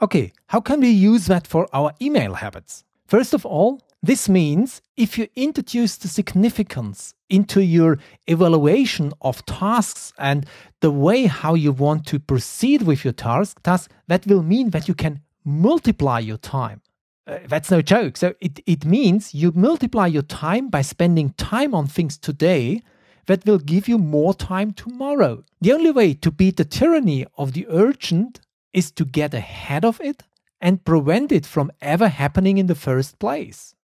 Okay, 0.00 0.32
how 0.46 0.60
can 0.60 0.80
we 0.80 0.90
use 0.90 1.26
that 1.26 1.46
for 1.46 1.66
our 1.72 1.92
email 2.00 2.34
habits? 2.34 2.84
First 3.06 3.34
of 3.34 3.44
all, 3.44 3.80
this 4.02 4.28
means 4.28 4.82
if 4.96 5.16
you 5.18 5.28
introduce 5.34 5.96
the 5.96 6.08
significance 6.08 7.14
into 7.30 7.62
your 7.62 7.98
evaluation 8.26 9.12
of 9.22 9.44
tasks 9.46 10.12
and 10.18 10.46
the 10.80 10.90
way 10.90 11.26
how 11.26 11.54
you 11.54 11.72
want 11.72 12.06
to 12.06 12.18
proceed 12.18 12.82
with 12.82 13.02
your 13.02 13.14
task, 13.14 13.62
task 13.62 13.90
that 14.08 14.26
will 14.26 14.42
mean 14.42 14.70
that 14.70 14.88
you 14.88 14.94
can 14.94 15.20
multiply 15.44 16.18
your 16.18 16.36
time. 16.36 16.82
Uh, 17.26 17.38
that's 17.48 17.70
no 17.70 17.80
joke. 17.80 18.16
So 18.16 18.34
it, 18.40 18.60
it 18.66 18.84
means 18.84 19.34
you 19.34 19.52
multiply 19.54 20.06
your 20.06 20.22
time 20.22 20.68
by 20.68 20.82
spending 20.82 21.30
time 21.34 21.74
on 21.74 21.86
things 21.86 22.18
today 22.18 22.82
that 23.26 23.46
will 23.46 23.58
give 23.58 23.88
you 23.88 23.96
more 23.98 24.34
time 24.34 24.72
tomorrow. 24.72 25.42
The 25.60 25.72
only 25.72 25.90
way 25.90 26.12
to 26.14 26.30
beat 26.30 26.58
the 26.58 26.64
tyranny 26.66 27.26
of 27.38 27.52
the 27.52 27.66
urgent 27.68 28.40
is 28.74 28.90
to 28.92 29.04
get 29.04 29.32
ahead 29.32 29.84
of 29.84 30.00
it 30.00 30.24
and 30.60 30.84
prevent 30.84 31.32
it 31.32 31.46
from 31.46 31.72
ever 31.80 32.08
happening 32.08 32.58
in 32.58 32.66
the 32.66 32.74
first 32.74 33.18
place. 33.18 33.74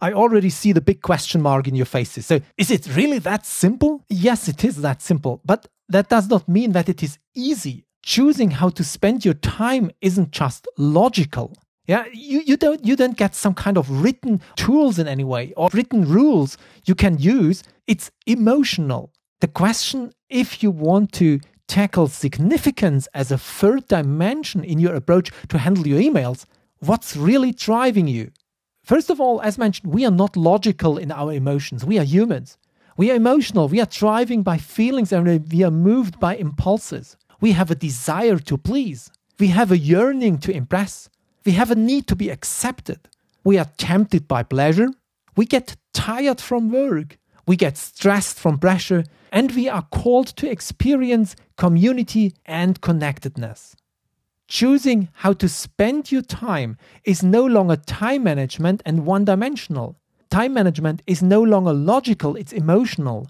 I 0.00 0.12
already 0.12 0.50
see 0.50 0.72
the 0.72 0.80
big 0.80 1.02
question 1.02 1.40
mark 1.42 1.66
in 1.68 1.74
your 1.74 1.86
faces. 1.86 2.26
So, 2.26 2.40
is 2.58 2.70
it 2.70 2.94
really 2.94 3.18
that 3.20 3.46
simple? 3.46 4.04
Yes, 4.08 4.46
it 4.46 4.62
is 4.62 4.82
that 4.82 5.00
simple, 5.00 5.40
but 5.44 5.66
that 5.88 6.08
does 6.10 6.28
not 6.28 6.48
mean 6.48 6.72
that 6.72 6.88
it 6.88 7.02
is 7.02 7.18
easy. 7.34 7.84
Choosing 8.02 8.50
how 8.52 8.68
to 8.70 8.84
spend 8.84 9.24
your 9.24 9.34
time 9.34 9.90
isn't 10.00 10.30
just 10.30 10.68
logical. 10.76 11.56
Yeah, 11.86 12.04
you, 12.12 12.40
you 12.44 12.56
don't 12.56 12.84
you 12.84 12.96
don't 12.96 13.16
get 13.16 13.34
some 13.34 13.54
kind 13.54 13.78
of 13.78 13.88
written 14.02 14.40
tools 14.56 14.98
in 14.98 15.06
any 15.06 15.22
way 15.22 15.52
or 15.56 15.68
written 15.72 16.04
rules 16.04 16.58
you 16.84 16.94
can 16.94 17.18
use. 17.18 17.62
It's 17.86 18.10
emotional. 18.26 19.12
The 19.40 19.48
question 19.48 20.12
if 20.28 20.62
you 20.62 20.70
want 20.72 21.12
to 21.12 21.38
tackle 21.68 22.08
significance 22.08 23.06
as 23.14 23.30
a 23.30 23.38
third 23.38 23.86
dimension 23.88 24.64
in 24.64 24.78
your 24.78 24.94
approach 24.94 25.30
to 25.48 25.58
handle 25.58 25.86
your 25.86 26.00
emails, 26.00 26.44
what's 26.80 27.16
really 27.16 27.52
driving 27.52 28.08
you? 28.08 28.30
First 28.82 29.10
of 29.10 29.20
all, 29.20 29.40
as 29.42 29.58
mentioned, 29.58 29.92
we 29.92 30.04
are 30.04 30.12
not 30.12 30.36
logical 30.36 30.96
in 30.96 31.10
our 31.10 31.32
emotions. 31.32 31.84
We 31.84 31.98
are 31.98 32.04
humans. 32.04 32.56
We 32.96 33.10
are 33.10 33.16
emotional. 33.16 33.68
We 33.68 33.80
are 33.80 33.86
driving 33.86 34.42
by 34.42 34.58
feelings 34.58 35.12
and 35.12 35.52
we 35.52 35.62
are 35.64 35.70
moved 35.70 36.18
by 36.18 36.36
impulses. 36.36 37.16
We 37.40 37.52
have 37.52 37.70
a 37.70 37.74
desire 37.74 38.38
to 38.38 38.56
please. 38.56 39.10
We 39.38 39.48
have 39.48 39.70
a 39.70 39.78
yearning 39.78 40.38
to 40.38 40.52
impress. 40.52 41.08
We 41.46 41.52
have 41.52 41.70
a 41.70 41.76
need 41.76 42.08
to 42.08 42.16
be 42.16 42.28
accepted. 42.28 42.98
We 43.44 43.56
are 43.56 43.70
tempted 43.78 44.26
by 44.26 44.42
pleasure. 44.42 44.88
We 45.36 45.46
get 45.46 45.76
tired 45.92 46.40
from 46.40 46.72
work. 46.72 47.18
We 47.46 47.54
get 47.54 47.76
stressed 47.76 48.36
from 48.36 48.58
pressure. 48.58 49.04
And 49.30 49.52
we 49.52 49.68
are 49.68 49.86
called 49.92 50.26
to 50.38 50.50
experience 50.50 51.36
community 51.56 52.34
and 52.44 52.80
connectedness. 52.80 53.76
Choosing 54.48 55.08
how 55.12 55.34
to 55.34 55.48
spend 55.48 56.10
your 56.10 56.22
time 56.22 56.78
is 57.04 57.22
no 57.22 57.46
longer 57.46 57.76
time 57.76 58.24
management 58.24 58.82
and 58.84 59.06
one 59.06 59.24
dimensional. 59.24 59.96
Time 60.30 60.52
management 60.52 61.00
is 61.06 61.22
no 61.22 61.42
longer 61.42 61.72
logical, 61.72 62.34
it's 62.34 62.52
emotional. 62.52 63.28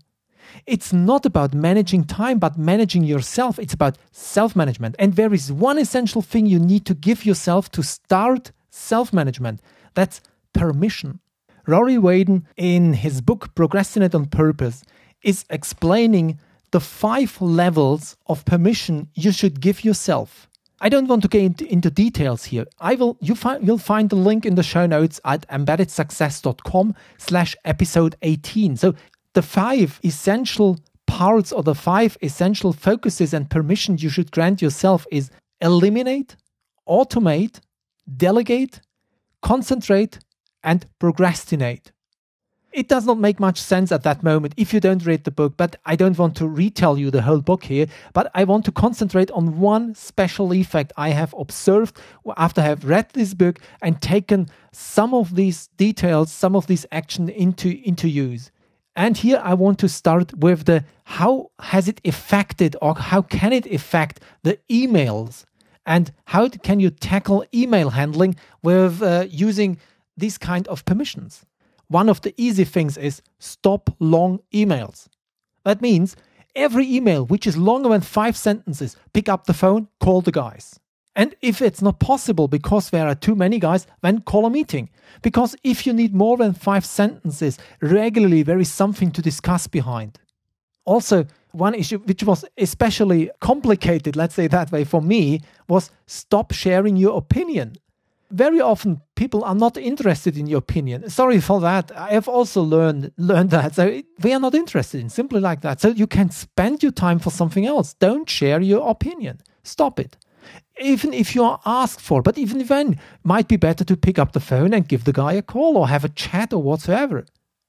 It's 0.66 0.92
not 0.92 1.26
about 1.26 1.54
managing 1.54 2.04
time, 2.04 2.38
but 2.38 2.58
managing 2.58 3.04
yourself. 3.04 3.58
It's 3.58 3.74
about 3.74 3.98
self 4.12 4.56
management. 4.56 4.96
And 4.98 5.14
there 5.14 5.32
is 5.32 5.52
one 5.52 5.78
essential 5.78 6.22
thing 6.22 6.46
you 6.46 6.58
need 6.58 6.86
to 6.86 6.94
give 6.94 7.24
yourself 7.24 7.70
to 7.72 7.82
start 7.82 8.52
self 8.70 9.12
management 9.12 9.60
that's 9.94 10.20
permission. 10.52 11.20
Rory 11.66 11.96
Vaden, 11.96 12.44
in 12.56 12.92
his 12.92 13.20
book 13.20 13.54
Procrastinate 13.54 14.14
on 14.14 14.26
Purpose, 14.26 14.84
is 15.22 15.44
explaining 15.50 16.38
the 16.70 16.80
five 16.80 17.40
levels 17.40 18.16
of 18.26 18.44
permission 18.44 19.08
you 19.14 19.32
should 19.32 19.60
give 19.60 19.84
yourself. 19.84 20.48
I 20.80 20.90
don't 20.90 21.08
want 21.08 21.22
to 21.22 21.28
get 21.28 21.42
into, 21.42 21.72
into 21.72 21.90
details 21.90 22.44
here. 22.44 22.66
I 22.78 22.96
will 22.96 23.16
you 23.20 23.34
find 23.34 23.66
you'll 23.66 23.78
find 23.78 24.10
the 24.10 24.16
link 24.16 24.44
in 24.44 24.56
the 24.56 24.62
show 24.62 24.86
notes 24.86 25.18
at 25.24 25.48
embeddedsuccess.com 25.48 26.94
slash 27.16 27.56
episode 27.64 28.16
18. 28.20 28.76
So 28.76 28.94
the 29.36 29.42
five 29.42 30.00
essential 30.02 30.78
parts 31.06 31.52
or 31.52 31.62
the 31.62 31.74
five 31.74 32.16
essential 32.22 32.72
focuses 32.72 33.34
and 33.34 33.50
permissions 33.50 34.02
you 34.02 34.08
should 34.08 34.32
grant 34.32 34.62
yourself 34.62 35.06
is 35.12 35.30
eliminate, 35.60 36.36
automate, 36.88 37.60
delegate, 38.16 38.80
concentrate, 39.42 40.18
and 40.64 40.86
procrastinate 40.98 41.92
it 42.76 42.88
does 42.88 43.06
not 43.06 43.18
make 43.18 43.40
much 43.40 43.58
sense 43.58 43.90
at 43.90 44.02
that 44.02 44.22
moment 44.22 44.52
if 44.58 44.74
you 44.74 44.80
don't 44.80 45.06
read 45.06 45.24
the 45.24 45.30
book, 45.30 45.54
but 45.56 45.76
I 45.86 45.96
don't 45.96 46.18
want 46.18 46.36
to 46.36 46.46
retell 46.46 46.98
you 46.98 47.10
the 47.10 47.22
whole 47.22 47.40
book 47.40 47.64
here. 47.64 47.86
But 48.12 48.30
I 48.34 48.44
want 48.44 48.66
to 48.66 48.72
concentrate 48.72 49.30
on 49.30 49.58
one 49.58 49.94
special 49.94 50.52
effect 50.52 50.92
I 50.94 51.08
have 51.08 51.34
observed 51.38 51.98
after 52.36 52.60
I 52.60 52.64
have 52.64 52.84
read 52.84 53.08
this 53.14 53.32
book 53.32 53.60
and 53.80 54.02
taken 54.02 54.50
some 54.72 55.14
of 55.14 55.36
these 55.36 55.68
details, 55.78 56.30
some 56.30 56.54
of 56.54 56.66
these 56.66 56.84
action 56.92 57.30
into, 57.30 57.80
into 57.88 58.08
use. 58.10 58.50
And 58.96 59.18
here 59.18 59.40
I 59.44 59.52
want 59.52 59.78
to 59.80 59.88
start 59.88 60.34
with 60.38 60.64
the 60.64 60.84
how 61.04 61.50
has 61.60 61.86
it 61.86 62.00
affected 62.04 62.74
or 62.80 62.94
how 62.94 63.20
can 63.20 63.52
it 63.52 63.66
affect 63.66 64.20
the 64.42 64.58
emails 64.70 65.44
and 65.84 66.12
how 66.24 66.48
can 66.48 66.80
you 66.80 66.88
tackle 66.90 67.44
email 67.54 67.90
handling 67.90 68.36
with 68.62 69.02
uh, 69.02 69.26
using 69.28 69.78
these 70.16 70.38
kind 70.38 70.66
of 70.68 70.84
permissions. 70.86 71.44
One 71.88 72.08
of 72.08 72.22
the 72.22 72.34
easy 72.38 72.64
things 72.64 72.96
is 72.96 73.22
stop 73.38 73.94
long 74.00 74.40
emails. 74.52 75.08
That 75.64 75.82
means 75.82 76.16
every 76.54 76.90
email 76.92 77.26
which 77.26 77.46
is 77.46 77.56
longer 77.56 77.90
than 77.90 78.00
five 78.00 78.36
sentences, 78.36 78.96
pick 79.12 79.28
up 79.28 79.46
the 79.46 79.54
phone, 79.54 79.88
call 80.00 80.22
the 80.22 80.32
guys. 80.32 80.80
And 81.16 81.34
if 81.40 81.62
it's 81.62 81.82
not 81.82 81.98
possible 81.98 82.46
because 82.46 82.90
there 82.90 83.08
are 83.08 83.14
too 83.14 83.34
many 83.34 83.58
guys, 83.58 83.86
then 84.02 84.20
call 84.20 84.46
a 84.46 84.50
meeting. 84.50 84.90
Because 85.22 85.56
if 85.64 85.86
you 85.86 85.92
need 85.92 86.14
more 86.14 86.36
than 86.36 86.52
five 86.52 86.84
sentences 86.84 87.58
regularly, 87.80 88.42
there 88.42 88.60
is 88.60 88.72
something 88.72 89.10
to 89.12 89.22
discuss 89.22 89.66
behind. 89.66 90.20
Also, 90.84 91.26
one 91.52 91.74
issue 91.74 91.98
which 92.00 92.22
was 92.22 92.44
especially 92.58 93.30
complicated, 93.40 94.14
let's 94.14 94.34
say 94.34 94.46
that 94.46 94.70
way, 94.70 94.84
for 94.84 95.00
me 95.00 95.40
was 95.68 95.90
stop 96.06 96.52
sharing 96.52 96.96
your 96.96 97.16
opinion 97.16 97.78
very 98.30 98.60
often 98.60 99.00
people 99.14 99.44
are 99.44 99.54
not 99.54 99.76
interested 99.76 100.36
in 100.36 100.46
your 100.46 100.58
opinion. 100.58 101.08
Sorry 101.08 101.40
for 101.40 101.60
that. 101.60 101.92
I 101.96 102.10
have 102.10 102.28
also 102.28 102.62
learned 102.62 103.12
learned 103.16 103.50
that. 103.50 103.74
So 103.74 104.02
they 104.18 104.32
are 104.32 104.40
not 104.40 104.54
interested 104.54 105.00
in 105.00 105.08
simply 105.08 105.40
like 105.40 105.60
that. 105.60 105.80
So 105.80 105.88
you 105.88 106.06
can 106.06 106.30
spend 106.30 106.82
your 106.82 106.92
time 106.92 107.18
for 107.18 107.30
something 107.30 107.66
else. 107.66 107.94
Don't 107.94 108.28
share 108.28 108.60
your 108.60 108.88
opinion. 108.88 109.40
Stop 109.62 110.00
it. 110.00 110.16
Even 110.80 111.14
if 111.14 111.34
you 111.34 111.42
are 111.42 111.60
asked 111.64 112.00
for, 112.00 112.22
but 112.22 112.36
even 112.36 112.66
then, 112.66 112.98
might 113.22 113.48
be 113.48 113.56
better 113.56 113.84
to 113.84 113.96
pick 113.96 114.18
up 114.18 114.32
the 114.32 114.40
phone 114.40 114.74
and 114.74 114.88
give 114.88 115.04
the 115.04 115.12
guy 115.12 115.32
a 115.32 115.42
call 115.42 115.76
or 115.76 115.88
have 115.88 116.04
a 116.04 116.10
chat 116.10 116.52
or 116.52 116.62
whatsoever. 116.62 117.24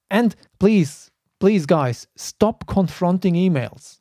And 0.10 0.36
please, 0.60 1.12
please, 1.40 1.66
guys, 1.66 2.08
stop 2.16 2.68
confronting 2.68 3.36
emails. 3.36 4.00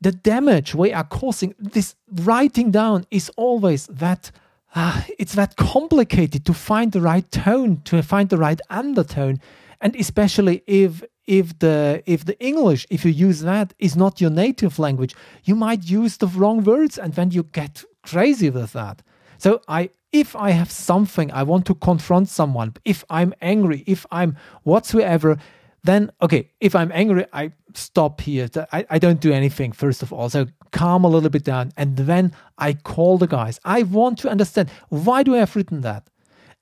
The 0.00 0.12
damage 0.12 0.74
we 0.74 0.92
are 0.92 1.04
causing, 1.04 1.54
this 1.58 1.96
writing 2.10 2.70
down 2.70 3.06
is 3.10 3.30
always 3.36 3.86
that 3.86 4.30
uh, 4.74 5.02
it's 5.18 5.34
that 5.34 5.56
complicated 5.56 6.44
to 6.46 6.52
find 6.52 6.92
the 6.92 7.00
right 7.00 7.30
tone, 7.30 7.80
to 7.84 8.02
find 8.02 8.28
the 8.28 8.38
right 8.38 8.60
undertone, 8.70 9.40
and 9.80 9.94
especially 9.96 10.62
if 10.66 11.02
if 11.26 11.58
the 11.58 12.02
if 12.06 12.24
the 12.24 12.38
English, 12.44 12.86
if 12.90 13.04
you 13.04 13.10
use 13.10 13.40
that, 13.40 13.74
is 13.78 13.96
not 13.96 14.20
your 14.20 14.30
native 14.30 14.78
language, 14.78 15.14
you 15.44 15.54
might 15.54 15.88
use 15.88 16.16
the 16.16 16.26
wrong 16.26 16.64
words, 16.64 16.98
and 16.98 17.14
then 17.14 17.30
you 17.30 17.44
get 17.44 17.84
crazy 18.02 18.50
with 18.50 18.72
that. 18.72 19.02
So 19.38 19.60
I 19.68 19.90
if 20.12 20.36
I 20.36 20.50
have 20.50 20.70
something 20.70 21.32
I 21.32 21.42
want 21.42 21.66
to 21.66 21.74
confront 21.74 22.28
someone, 22.28 22.74
if 22.84 23.04
I'm 23.10 23.34
angry, 23.40 23.82
if 23.86 24.06
I'm 24.10 24.36
whatsoever, 24.62 25.38
then 25.82 26.10
okay, 26.22 26.50
if 26.60 26.74
I'm 26.74 26.90
angry, 26.92 27.26
I 27.32 27.52
stop 27.74 28.20
here. 28.20 28.48
I, 28.72 28.86
I 28.88 28.98
don't 28.98 29.20
do 29.20 29.32
anything, 29.32 29.72
first 29.72 30.02
of 30.02 30.12
all. 30.12 30.30
So 30.30 30.46
calm 30.72 31.04
a 31.04 31.08
little 31.08 31.30
bit 31.30 31.44
down. 31.44 31.72
And 31.76 31.96
then 31.96 32.32
I 32.58 32.72
call 32.74 33.18
the 33.18 33.26
guys. 33.26 33.60
I 33.64 33.82
want 33.82 34.18
to 34.20 34.30
understand 34.30 34.70
why 34.88 35.22
do 35.22 35.34
I 35.34 35.38
have 35.38 35.54
written 35.56 35.82
that? 35.82 36.08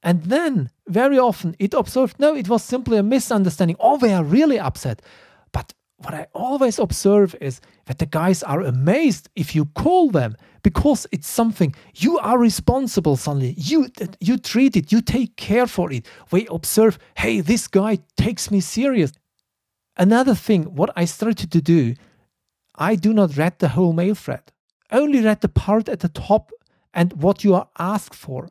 And 0.03 0.25
then 0.25 0.71
very 0.89 1.19
often 1.19 1.55
it 1.59 1.75
observed, 1.75 2.19
no, 2.19 2.35
it 2.35 2.49
was 2.49 2.63
simply 2.63 2.99
a 2.99 3.03
misunderstanding. 3.03 3.77
Oh, 3.79 3.99
they 3.99 4.13
are 4.13 4.25
really 4.25 4.59
upset. 4.59 5.01
But 5.53 5.75
what 5.99 6.15
I 6.15 6.27
always 6.35 6.79
observe 6.79 7.37
is 7.41 7.61
that 7.87 7.99
the 7.99 8.07
guys 8.07 8.43
are 8.43 8.61
amazed 8.63 9.29
if 9.37 9.55
you 9.55 9.67
call 9.67 10.11
them 10.11 10.37
because 10.63 11.07
it's 11.13 11.29
something 11.29 11.75
you 11.95 12.19
are 12.19 12.39
responsible 12.39 13.17
suddenly. 13.17 13.55
You 13.57 13.89
you 14.21 14.39
treat 14.39 14.77
it, 14.77 14.93
you 14.93 15.01
take 15.01 15.37
care 15.37 15.67
for 15.67 15.93
it. 15.93 16.07
We 16.31 16.47
observe, 16.49 16.99
hey, 17.17 17.41
this 17.41 17.69
guy 17.69 17.99
takes 18.17 18.51
me 18.51 18.61
serious. 18.61 19.13
Another 19.97 20.35
thing, 20.35 20.75
what 20.75 20.91
I 20.97 21.05
started 21.05 21.51
to 21.53 21.61
do, 21.61 21.95
I 22.75 22.97
do 22.97 23.13
not 23.13 23.37
read 23.37 23.59
the 23.59 23.69
whole 23.69 23.93
mail 23.93 24.15
thread. 24.15 24.53
Only 24.91 25.21
read 25.23 25.41
the 25.41 25.49
part 25.49 25.89
at 25.89 26.01
the 26.01 26.09
top 26.09 26.51
and 26.95 27.13
what 27.23 27.45
you 27.45 27.55
are 27.55 27.69
asked 27.79 28.15
for. 28.15 28.49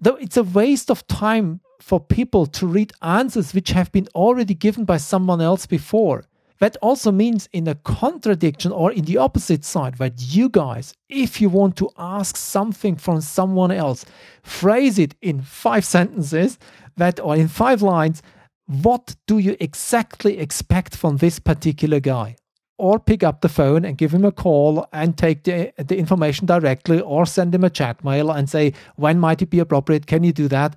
Though 0.00 0.16
it's 0.16 0.36
a 0.36 0.42
waste 0.42 0.90
of 0.90 1.06
time 1.06 1.60
for 1.80 2.00
people 2.00 2.46
to 2.46 2.66
read 2.66 2.92
answers 3.02 3.54
which 3.54 3.70
have 3.70 3.92
been 3.92 4.08
already 4.14 4.54
given 4.54 4.84
by 4.84 4.98
someone 4.98 5.40
else 5.40 5.66
before. 5.66 6.24
That 6.58 6.76
also 6.80 7.12
means 7.12 7.48
in 7.52 7.68
a 7.68 7.74
contradiction 7.74 8.72
or 8.72 8.90
in 8.90 9.04
the 9.04 9.18
opposite 9.18 9.64
side 9.64 9.98
that 9.98 10.14
you 10.18 10.48
guys, 10.48 10.94
if 11.08 11.40
you 11.40 11.50
want 11.50 11.76
to 11.76 11.90
ask 11.98 12.36
something 12.36 12.96
from 12.96 13.20
someone 13.20 13.70
else, 13.70 14.06
phrase 14.42 14.98
it 14.98 15.14
in 15.20 15.42
five 15.42 15.84
sentences 15.96 16.58
that 16.96 17.20
or 17.20 17.36
in 17.36 17.48
five 17.48 17.82
lines. 17.82 18.22
What 18.66 19.14
do 19.26 19.38
you 19.38 19.56
exactly 19.60 20.38
expect 20.38 20.96
from 20.96 21.18
this 21.18 21.38
particular 21.38 22.00
guy? 22.00 22.36
Or 22.78 22.98
pick 22.98 23.22
up 23.22 23.40
the 23.40 23.48
phone 23.48 23.84
and 23.84 23.96
give 23.96 24.12
him 24.12 24.24
a 24.24 24.32
call 24.32 24.86
and 24.92 25.16
take 25.16 25.44
the, 25.44 25.72
the 25.78 25.96
information 25.96 26.46
directly, 26.46 27.00
or 27.00 27.24
send 27.24 27.54
him 27.54 27.64
a 27.64 27.70
chat 27.70 28.04
mail 28.04 28.30
and 28.30 28.50
say, 28.50 28.74
When 28.96 29.18
might 29.18 29.40
it 29.40 29.50
be 29.50 29.60
appropriate? 29.60 30.06
Can 30.06 30.24
you 30.24 30.32
do 30.32 30.48
that? 30.48 30.76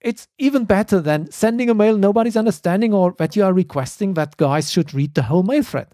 it's 0.00 0.28
even 0.38 0.64
better 0.64 1.00
than 1.00 1.28
sending 1.28 1.68
a 1.68 1.74
mail 1.74 1.98
nobody's 1.98 2.36
understanding 2.36 2.94
or 2.94 3.16
that 3.18 3.34
you 3.34 3.42
are 3.42 3.52
requesting 3.52 4.14
that 4.14 4.36
guys 4.36 4.70
should 4.70 4.94
read 4.94 5.12
the 5.14 5.24
whole 5.24 5.42
mail 5.42 5.62
thread. 5.64 5.88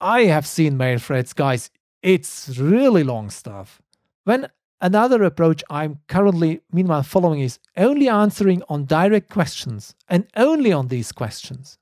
I 0.00 0.26
have 0.26 0.46
seen 0.46 0.76
mail 0.76 0.98
threads, 0.98 1.32
guys, 1.32 1.68
it's 2.00 2.56
really 2.58 3.02
long 3.02 3.30
stuff. 3.30 3.82
When 4.22 4.48
Another 4.84 5.22
approach 5.22 5.64
I'm 5.70 6.00
currently, 6.08 6.60
meanwhile, 6.70 7.04
following 7.04 7.40
is 7.40 7.58
only 7.74 8.06
answering 8.06 8.62
on 8.68 8.84
direct 8.84 9.30
questions 9.30 9.94
and 10.10 10.26
only 10.36 10.72
on 10.72 10.88
these 10.88 11.10
questions. 11.10 11.78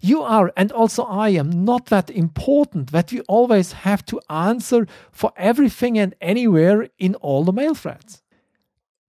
You 0.00 0.22
are, 0.22 0.52
and 0.56 0.72
also 0.72 1.04
I 1.04 1.30
am, 1.30 1.64
not 1.64 1.86
that 1.86 2.10
important 2.10 2.92
that 2.92 3.12
we 3.12 3.20
always 3.22 3.72
have 3.72 4.04
to 4.06 4.20
answer 4.28 4.86
for 5.12 5.32
everything 5.36 5.98
and 5.98 6.14
anywhere 6.20 6.88
in 6.98 7.14
all 7.16 7.44
the 7.44 7.52
mail 7.52 7.74
threads. 7.74 8.22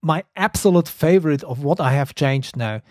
My 0.02 0.24
absolute 0.36 0.88
favorite 0.88 1.42
of 1.44 1.64
what 1.64 1.80
I 1.80 1.92
have 1.92 2.14
changed 2.14 2.56
now 2.56 2.82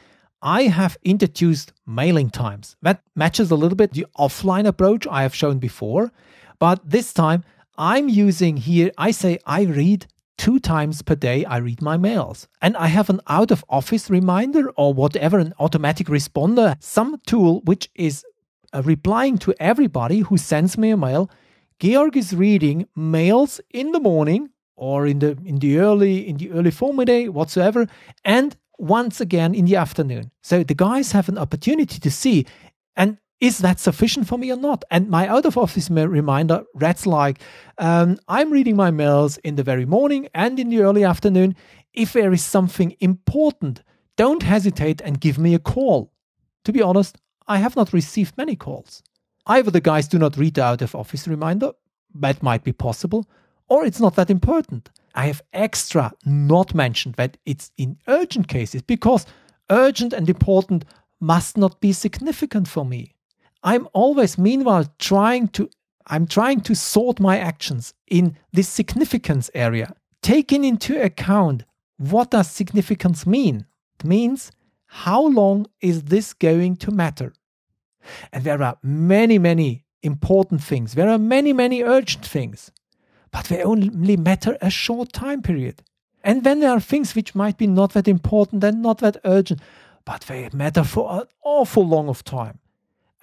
I 0.45 0.63
have 0.63 0.95
introduced 1.03 1.73
mailing 1.87 2.29
times. 2.29 2.75
That 2.83 3.01
matches 3.15 3.49
a 3.49 3.55
little 3.55 3.75
bit 3.75 3.93
the 3.93 4.05
offline 4.15 4.67
approach 4.67 5.07
I 5.07 5.23
have 5.23 5.33
shown 5.33 5.57
before, 5.57 6.11
but 6.59 6.87
this 6.87 7.13
time 7.13 7.43
I'm 7.79 8.07
using 8.09 8.57
here, 8.57 8.91
I 8.95 9.09
say 9.09 9.39
I 9.45 9.63
read 9.63 10.05
two 10.37 10.59
times 10.59 11.01
per 11.01 11.15
day 11.15 11.45
I 11.45 11.57
read 11.57 11.81
my 11.81 11.97
mails. 11.97 12.47
And 12.61 12.75
I 12.77 12.87
have 12.87 13.09
an 13.09 13.21
out 13.27 13.51
of 13.51 13.65
office 13.69 14.09
reminder 14.09 14.69
or 14.71 14.93
whatever, 14.93 15.39
an 15.39 15.53
automatic 15.59 16.07
responder, 16.07 16.75
some 16.81 17.19
tool 17.25 17.61
which 17.65 17.89
is 17.95 18.23
uh, 18.73 18.81
replying 18.83 19.37
to 19.39 19.53
everybody 19.59 20.19
who 20.19 20.37
sends 20.37 20.77
me 20.77 20.91
a 20.91 20.97
mail. 20.97 21.29
Georg 21.79 22.15
is 22.15 22.33
reading 22.33 22.87
mails 22.95 23.61
in 23.71 23.91
the 23.91 23.99
morning 23.99 24.49
or 24.75 25.07
in 25.07 25.19
the 25.19 25.37
in 25.45 25.59
the 25.59 25.79
early 25.79 26.27
in 26.27 26.37
the 26.37 26.51
early 26.51 27.05
day 27.05 27.29
whatsoever 27.29 27.87
and 28.23 28.55
once 28.77 29.21
again 29.21 29.55
in 29.55 29.65
the 29.65 29.75
afternoon. 29.75 30.31
So 30.41 30.63
the 30.63 30.75
guys 30.75 31.11
have 31.11 31.29
an 31.29 31.37
opportunity 31.37 31.99
to 31.99 32.11
see 32.11 32.45
and 32.95 33.17
is 33.45 33.60
that 33.60 33.79
sufficient 33.79 34.27
for 34.27 34.39
me 34.39 34.51
or 34.51 34.58
not? 34.58 34.84
And 34.89 35.08
my 35.08 35.27
out 35.27 35.45
of 35.45 35.55
office 35.55 35.88
reminder 35.91 36.63
reads 36.73 37.05
like 37.05 37.39
um, 37.77 38.17
I'm 38.27 38.51
reading 38.51 38.75
my 38.75 38.89
mails 38.89 39.38
in 39.38 39.55
the 39.55 39.62
very 39.62 39.86
morning 39.86 40.27
and 40.34 40.60
in 40.60 40.69
the 40.69 40.81
early 40.81 41.03
afternoon. 41.03 41.55
If 41.93 42.13
there 42.13 42.34
is 42.34 42.43
something 42.43 42.95
important, 42.99 43.84
don't 44.17 44.41
hesitate 44.41 44.99
and 45.01 45.21
give 45.21 45.38
me 45.38 45.53
a 45.53 45.60
call. 45.60 46.12
To 46.63 46.73
be 46.73 46.81
honest, 46.81 47.19
I 47.47 47.58
have 47.60 47.75
not 47.75 47.93
received 47.93 48.36
many 48.36 48.55
calls. 48.55 49.03
Either 49.45 49.69
the 49.69 49.79
guys 49.79 50.08
do 50.08 50.17
not 50.17 50.38
read 50.38 50.55
the 50.55 50.63
out 50.63 50.81
of 50.81 50.95
office 50.95 51.27
reminder, 51.27 51.71
that 52.15 52.41
might 52.41 52.63
be 52.63 52.73
possible, 52.73 53.29
or 53.69 53.86
it's 53.86 53.99
not 53.99 54.15
that 54.15 54.31
important. 54.31 54.89
I 55.13 55.27
have 55.27 55.43
extra 55.53 56.12
not 56.25 56.73
mentioned 56.73 57.13
that 57.15 57.38
it's 57.45 57.71
in 57.77 57.97
urgent 58.08 58.47
cases 58.47 58.81
because 58.81 59.27
urgent 59.69 60.13
and 60.13 60.27
important 60.27 60.84
must 61.19 61.58
not 61.58 61.79
be 61.79 61.93
significant 61.93 62.67
for 62.67 62.84
me. 62.84 63.14
I'm 63.65 63.88
always 63.93 64.38
meanwhile 64.38 64.86
trying 64.99 65.49
to 65.49 65.69
I'm 66.08 66.28
trying 66.28 66.62
to 66.62 66.75
sort 66.75 67.19
my 67.19 67.39
actions 67.39 67.95
in 68.06 68.38
this 68.54 68.69
significance 68.69 69.49
area, 69.56 69.95
taking 70.21 70.63
into 70.63 71.01
account 71.01 71.63
what 71.97 72.30
does 72.30 72.49
significance 72.49 73.25
mean? 73.25 73.65
It 73.99 74.06
means 74.06 74.51
how 74.86 75.25
long 75.25 75.65
is 75.82 76.04
this 76.04 76.34
going 76.34 76.75
to 76.78 76.91
matter? 76.91 77.34
And 78.32 78.43
there 78.43 78.62
are 78.62 78.78
many, 78.84 79.39
many 79.39 79.86
important 80.04 80.62
things. 80.62 80.93
There 80.93 81.10
are 81.10 81.17
many, 81.17 81.54
many 81.54 81.82
urgent 81.82 82.25
things, 82.25 82.71
but 83.32 83.45
they 83.45 83.63
only 83.63 84.15
matter 84.15 84.58
a 84.62 84.69
short 84.69 85.12
time 85.12 85.41
period. 85.41 85.82
And 86.23 86.43
then 86.43 86.60
there 86.60 86.71
are 86.71 86.80
things 86.80 87.15
which 87.15 87.34
might 87.34 87.58
be 87.58 87.65
not 87.65 87.93
that 87.93 88.08
important 88.08 88.63
and 88.63 88.84
not 88.84 88.99
that 88.99 89.17
urgent, 89.23 89.62
but 90.06 90.21
they 90.21 90.49
matter 90.54 90.84
for 90.84 91.21
an 91.21 91.28
awful 91.43 91.88
long 91.88 92.10
of 92.10 92.23
time. 92.23 92.60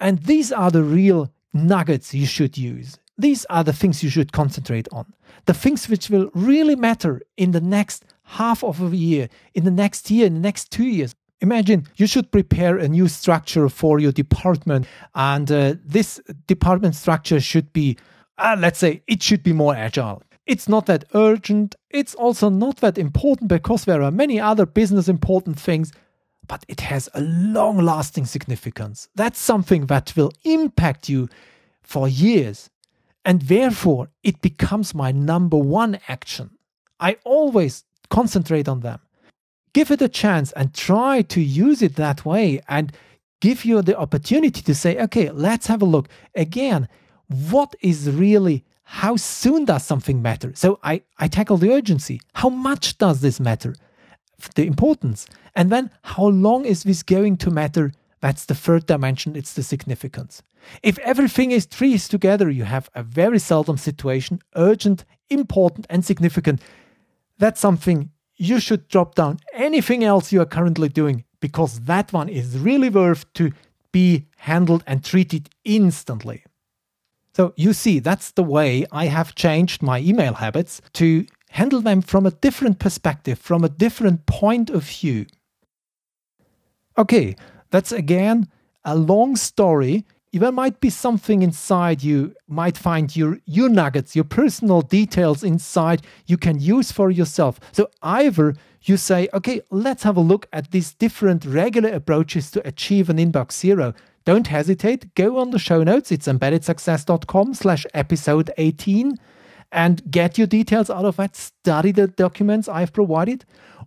And 0.03 0.19
these 0.23 0.51
are 0.51 0.69
the 0.69 0.83
real 0.83 1.31
nuggets 1.53 2.13
you 2.13 2.25
should 2.25 2.57
use. 2.57 2.99
These 3.17 3.45
are 3.45 3.63
the 3.63 3.71
things 3.71 4.03
you 4.03 4.09
should 4.09 4.33
concentrate 4.33 4.89
on. 4.91 5.13
The 5.45 5.53
things 5.53 5.87
which 5.87 6.09
will 6.09 6.29
really 6.33 6.75
matter 6.75 7.21
in 7.37 7.51
the 7.51 7.61
next 7.61 8.03
half 8.23 8.65
of 8.65 8.81
a 8.81 8.97
year, 8.97 9.29
in 9.53 9.63
the 9.63 9.71
next 9.71 10.11
year, 10.11 10.25
in 10.27 10.33
the 10.33 10.41
next 10.41 10.71
two 10.71 10.83
years. 10.83 11.15
Imagine 11.39 11.87
you 11.95 12.05
should 12.05 12.33
prepare 12.33 12.77
a 12.77 12.89
new 12.89 13.07
structure 13.07 13.69
for 13.69 13.97
your 13.97 14.11
department, 14.11 14.87
and 15.15 15.49
uh, 15.49 15.75
this 15.85 16.19
department 16.47 16.95
structure 16.95 17.39
should 17.39 17.71
be, 17.71 17.97
uh, 18.37 18.57
let's 18.59 18.79
say, 18.79 19.03
it 19.07 19.23
should 19.23 19.41
be 19.41 19.53
more 19.53 19.73
agile. 19.73 20.21
It's 20.45 20.67
not 20.67 20.85
that 20.87 21.05
urgent. 21.13 21.75
It's 21.89 22.15
also 22.15 22.49
not 22.49 22.77
that 22.77 22.97
important 22.97 23.47
because 23.47 23.85
there 23.85 24.01
are 24.01 24.11
many 24.11 24.37
other 24.37 24.65
business 24.65 25.07
important 25.07 25.57
things 25.57 25.93
but 26.47 26.65
it 26.67 26.81
has 26.81 27.09
a 27.13 27.21
long 27.21 27.77
lasting 27.77 28.25
significance. 28.25 29.07
That's 29.15 29.39
something 29.39 29.85
that 29.87 30.13
will 30.15 30.31
impact 30.43 31.09
you 31.09 31.29
for 31.81 32.07
years. 32.07 32.69
And 33.25 33.43
therefore, 33.43 34.09
it 34.23 34.41
becomes 34.41 34.93
my 34.93 35.11
number 35.11 35.57
one 35.57 35.99
action. 36.07 36.51
I 36.99 37.17
always 37.23 37.85
concentrate 38.09 38.67
on 38.67 38.81
them. 38.81 38.99
Give 39.73 39.89
it 39.91 40.01
a 40.01 40.09
chance 40.09 40.51
and 40.51 40.73
try 40.73 41.21
to 41.23 41.41
use 41.41 41.81
it 41.81 41.95
that 41.95 42.25
way 42.25 42.61
and 42.67 42.91
give 43.41 43.65
you 43.65 43.81
the 43.81 43.97
opportunity 43.97 44.61
to 44.61 44.75
say, 44.75 45.01
okay, 45.01 45.29
let's 45.31 45.67
have 45.67 45.81
a 45.81 45.85
look. 45.85 46.07
Again, 46.35 46.87
what 47.27 47.75
is 47.81 48.09
really, 48.09 48.63
how 48.83 49.15
soon 49.15 49.65
does 49.65 49.83
something 49.83 50.21
matter? 50.21 50.51
So 50.55 50.79
I, 50.83 51.01
I 51.17 51.27
tackle 51.27 51.57
the 51.57 51.71
urgency. 51.71 52.21
How 52.33 52.49
much 52.49 52.97
does 52.97 53.21
this 53.21 53.39
matter? 53.39 53.75
The 54.55 54.65
importance. 54.65 55.27
And 55.55 55.71
then 55.71 55.91
how 56.03 56.27
long 56.27 56.65
is 56.65 56.83
this 56.83 57.03
going 57.03 57.37
to 57.37 57.51
matter? 57.51 57.93
That's 58.21 58.45
the 58.45 58.55
third 58.55 58.85
dimension, 58.85 59.35
it's 59.35 59.53
the 59.53 59.63
significance. 59.63 60.43
If 60.81 60.97
everything 60.99 61.51
is 61.51 61.65
trees 61.65 62.07
together, 62.07 62.49
you 62.49 62.63
have 62.63 62.89
a 62.95 63.03
very 63.03 63.39
seldom 63.39 63.77
situation, 63.77 64.39
urgent, 64.55 65.03
important, 65.29 65.85
and 65.89 66.05
significant. 66.05 66.61
That's 67.37 67.59
something 67.59 68.11
you 68.37 68.59
should 68.59 68.87
drop 68.87 69.15
down 69.15 69.39
anything 69.53 70.03
else 70.03 70.31
you 70.31 70.41
are 70.41 70.45
currently 70.45 70.89
doing 70.89 71.25
because 71.39 71.81
that 71.81 72.13
one 72.13 72.29
is 72.29 72.57
really 72.57 72.89
worth 72.89 73.31
to 73.33 73.51
be 73.91 74.25
handled 74.37 74.83
and 74.87 75.03
treated 75.03 75.49
instantly. 75.63 76.43
So 77.33 77.53
you 77.55 77.73
see, 77.73 77.99
that's 77.99 78.31
the 78.31 78.43
way 78.43 78.85
I 78.91 79.07
have 79.07 79.35
changed 79.35 79.81
my 79.81 79.99
email 79.99 80.35
habits 80.35 80.81
to 80.93 81.25
handle 81.53 81.81
them 81.81 82.01
from 82.01 82.25
a 82.25 82.31
different 82.31 82.79
perspective, 82.79 83.37
from 83.37 83.63
a 83.63 83.69
different 83.69 84.25
point 84.25 84.69
of 84.71 84.83
view. 84.83 85.25
Okay, 86.97 87.35
that's 87.69 87.91
again 87.91 88.47
a 88.83 88.95
long 88.95 89.35
story. 89.35 90.05
There 90.31 90.51
might 90.51 90.79
be 90.79 90.89
something 90.89 91.43
inside 91.43 92.01
you 92.01 92.33
might 92.47 92.75
find 92.75 93.15
your 93.15 93.37
your 93.45 93.69
nuggets, 93.69 94.15
your 94.15 94.25
personal 94.25 94.81
details 94.81 95.43
inside 95.43 96.01
you 96.25 96.37
can 96.37 96.59
use 96.59 96.91
for 96.91 97.11
yourself. 97.11 97.59
So 97.71 97.87
either 98.01 98.55
you 98.81 98.97
say, 98.97 99.29
okay, 99.33 99.61
let's 99.69 100.03
have 100.03 100.17
a 100.17 100.27
look 100.31 100.47
at 100.51 100.71
these 100.71 100.93
different 100.95 101.45
regular 101.45 101.89
approaches 101.89 102.49
to 102.51 102.67
achieve 102.67 103.11
an 103.11 103.17
inbox 103.17 103.53
zero. 103.53 103.93
Don't 104.25 104.47
hesitate, 104.47 105.13
go 105.13 105.37
on 105.37 105.51
the 105.51 105.59
show 105.59 105.83
notes. 105.83 106.11
It's 106.11 106.27
embeddedsuccess.com 106.27 107.53
slash 107.53 107.85
episode 107.93 108.51
18 108.57 109.19
and 109.73 110.09
get 110.09 110.37
your 110.37 110.47
details 110.47 110.89
out 110.89 111.03
of 111.03 111.17
that, 111.17 111.35
study 111.35 111.91
the 111.91 112.07
documents 112.07 112.69
I've 112.69 112.93
provided, 112.93 113.43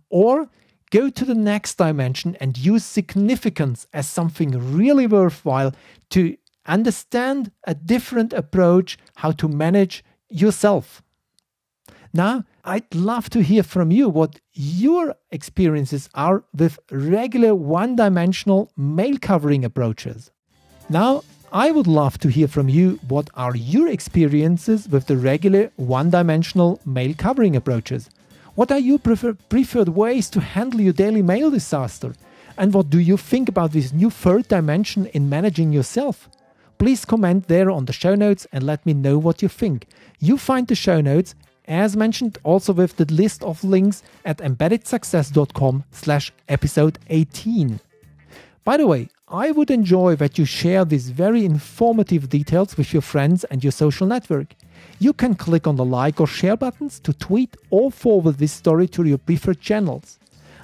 or 0.09 0.49
go 0.91 1.09
to 1.09 1.25
the 1.25 1.33
next 1.33 1.75
dimension 1.75 2.37
and 2.39 2.57
use 2.57 2.83
significance 2.83 3.87
as 3.93 4.07
something 4.07 4.51
really 4.51 5.07
worthwhile 5.07 5.73
to 6.11 6.37
understand 6.65 7.51
a 7.63 7.73
different 7.73 8.33
approach 8.33 8.97
how 9.15 9.31
to 9.31 9.47
manage 9.47 10.03
yourself. 10.29 11.01
Now, 12.13 12.43
I'd 12.63 12.93
love 12.93 13.29
to 13.29 13.41
hear 13.41 13.63
from 13.63 13.91
you 13.91 14.09
what 14.09 14.39
your 14.53 15.15
experiences 15.31 16.09
are 16.13 16.43
with 16.53 16.79
regular 16.91 17.55
one 17.55 17.95
dimensional 17.95 18.71
mail 18.75 19.17
covering 19.21 19.63
approaches. 19.63 20.31
Now, 20.89 21.23
I 21.51 21.71
would 21.71 21.87
love 21.87 22.17
to 22.19 22.27
hear 22.27 22.49
from 22.49 22.67
you 22.67 22.99
what 23.07 23.29
are 23.33 23.55
your 23.55 23.87
experiences 23.87 24.89
with 24.89 25.07
the 25.07 25.15
regular 25.15 25.71
one 25.77 26.09
dimensional 26.09 26.81
mail 26.85 27.13
covering 27.17 27.55
approaches. 27.55 28.09
What 28.55 28.69
are 28.69 28.79
your 28.79 28.99
prefer- 28.99 29.37
preferred 29.47 29.89
ways 29.89 30.29
to 30.31 30.41
handle 30.41 30.81
your 30.81 30.91
daily 30.91 31.21
mail 31.21 31.49
disaster? 31.49 32.15
And 32.57 32.73
what 32.73 32.89
do 32.89 32.99
you 32.99 33.15
think 33.15 33.47
about 33.47 33.71
this 33.71 33.93
new 33.93 34.09
third 34.09 34.49
dimension 34.49 35.05
in 35.07 35.29
managing 35.29 35.71
yourself? 35.71 36.27
Please 36.79 37.05
comment 37.05 37.47
there 37.47 37.71
on 37.71 37.85
the 37.85 37.93
show 37.93 38.15
notes 38.15 38.45
and 38.51 38.65
let 38.65 38.85
me 38.85 38.93
know 38.93 39.17
what 39.17 39.41
you 39.41 39.47
think. 39.47 39.87
You 40.19 40.37
find 40.37 40.67
the 40.67 40.75
show 40.75 40.99
notes, 40.99 41.33
as 41.65 41.95
mentioned, 41.95 42.39
also 42.43 42.73
with 42.73 42.97
the 42.97 43.05
list 43.05 43.41
of 43.43 43.63
links 43.63 44.03
at 44.25 44.39
embeddedsuccess.com 44.39 45.85
slash 45.91 46.33
episode 46.49 46.99
18. 47.09 47.79
By 48.65 48.75
the 48.75 48.87
way, 48.87 49.07
I 49.29 49.51
would 49.51 49.69
enjoy 49.69 50.15
that 50.15 50.37
you 50.37 50.45
share 50.45 50.85
these 50.85 51.09
very 51.09 51.43
informative 51.43 52.29
details 52.29 52.77
with 52.77 52.93
your 52.93 53.01
friends 53.01 53.43
and 53.43 53.61
your 53.61 53.73
social 53.73 54.07
network. 54.07 54.55
You 54.99 55.11
can 55.11 55.35
click 55.35 55.67
on 55.67 55.75
the 55.75 55.83
like 55.83 56.21
or 56.21 56.27
share 56.27 56.55
buttons 56.55 56.97
to 57.01 57.11
tweet 57.11 57.57
or 57.69 57.91
forward 57.91 58.37
this 58.37 58.53
story 58.53 58.87
to 58.87 59.03
your 59.03 59.17
preferred 59.17 59.59
channels. 59.59 60.17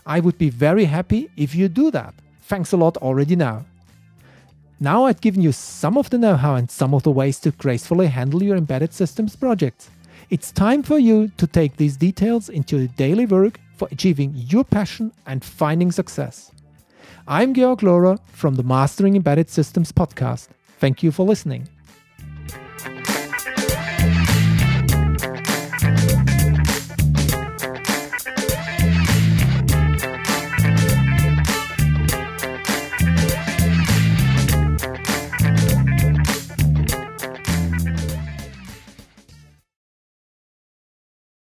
I 0.06 0.22
would 0.22 0.38
be 0.38 0.50
very 0.50 0.86
happy 0.86 1.30
if 1.36 1.54
you 1.54 1.68
do 1.68 1.92
that. 1.92 2.14
Thanks 2.44 2.72
a 2.72 2.78
lot 2.78 2.96
already 2.96 3.36
now. 3.36 3.66
Now 4.80 5.08
I've 5.08 5.20
given 5.20 5.42
you 5.42 5.52
some 5.52 5.98
of 5.98 6.10
the 6.10 6.18
know 6.18 6.38
how 6.38 6.56
and 6.56 6.72
some 6.72 6.94
of 6.94 7.04
the 7.04 7.12
ways 7.12 7.42
to 7.42 7.52
gracefully 7.52 8.08
handle 8.08 8.42
your 8.42 8.56
embedded 8.56 8.94
systems 8.94 9.36
projects. 9.36 9.90
It's 10.30 10.54
time 10.54 10.84
for 10.84 10.98
you 10.98 11.34
to 11.36 11.48
take 11.48 11.76
these 11.76 11.98
details 11.98 12.48
into 12.48 12.78
your 12.78 12.88
daily 12.88 13.26
work 13.26 13.60
for 13.76 13.90
achieving 13.92 14.32
your 14.36 14.64
passion 14.64 15.12
and 15.28 15.44
finding 15.44 15.92
success. 15.92 16.53
I'm 17.28 17.54
Georg 17.54 17.80
Lohrer 17.80 18.20
from 18.28 18.56
the 18.56 18.64
Mastering 18.64 19.16
Embedded 19.16 19.50
Systems 19.50 19.94
podcast. 19.94 20.50
Thank 20.80 21.04
you 21.04 21.12
for 21.12 21.26
listening. 21.26 21.70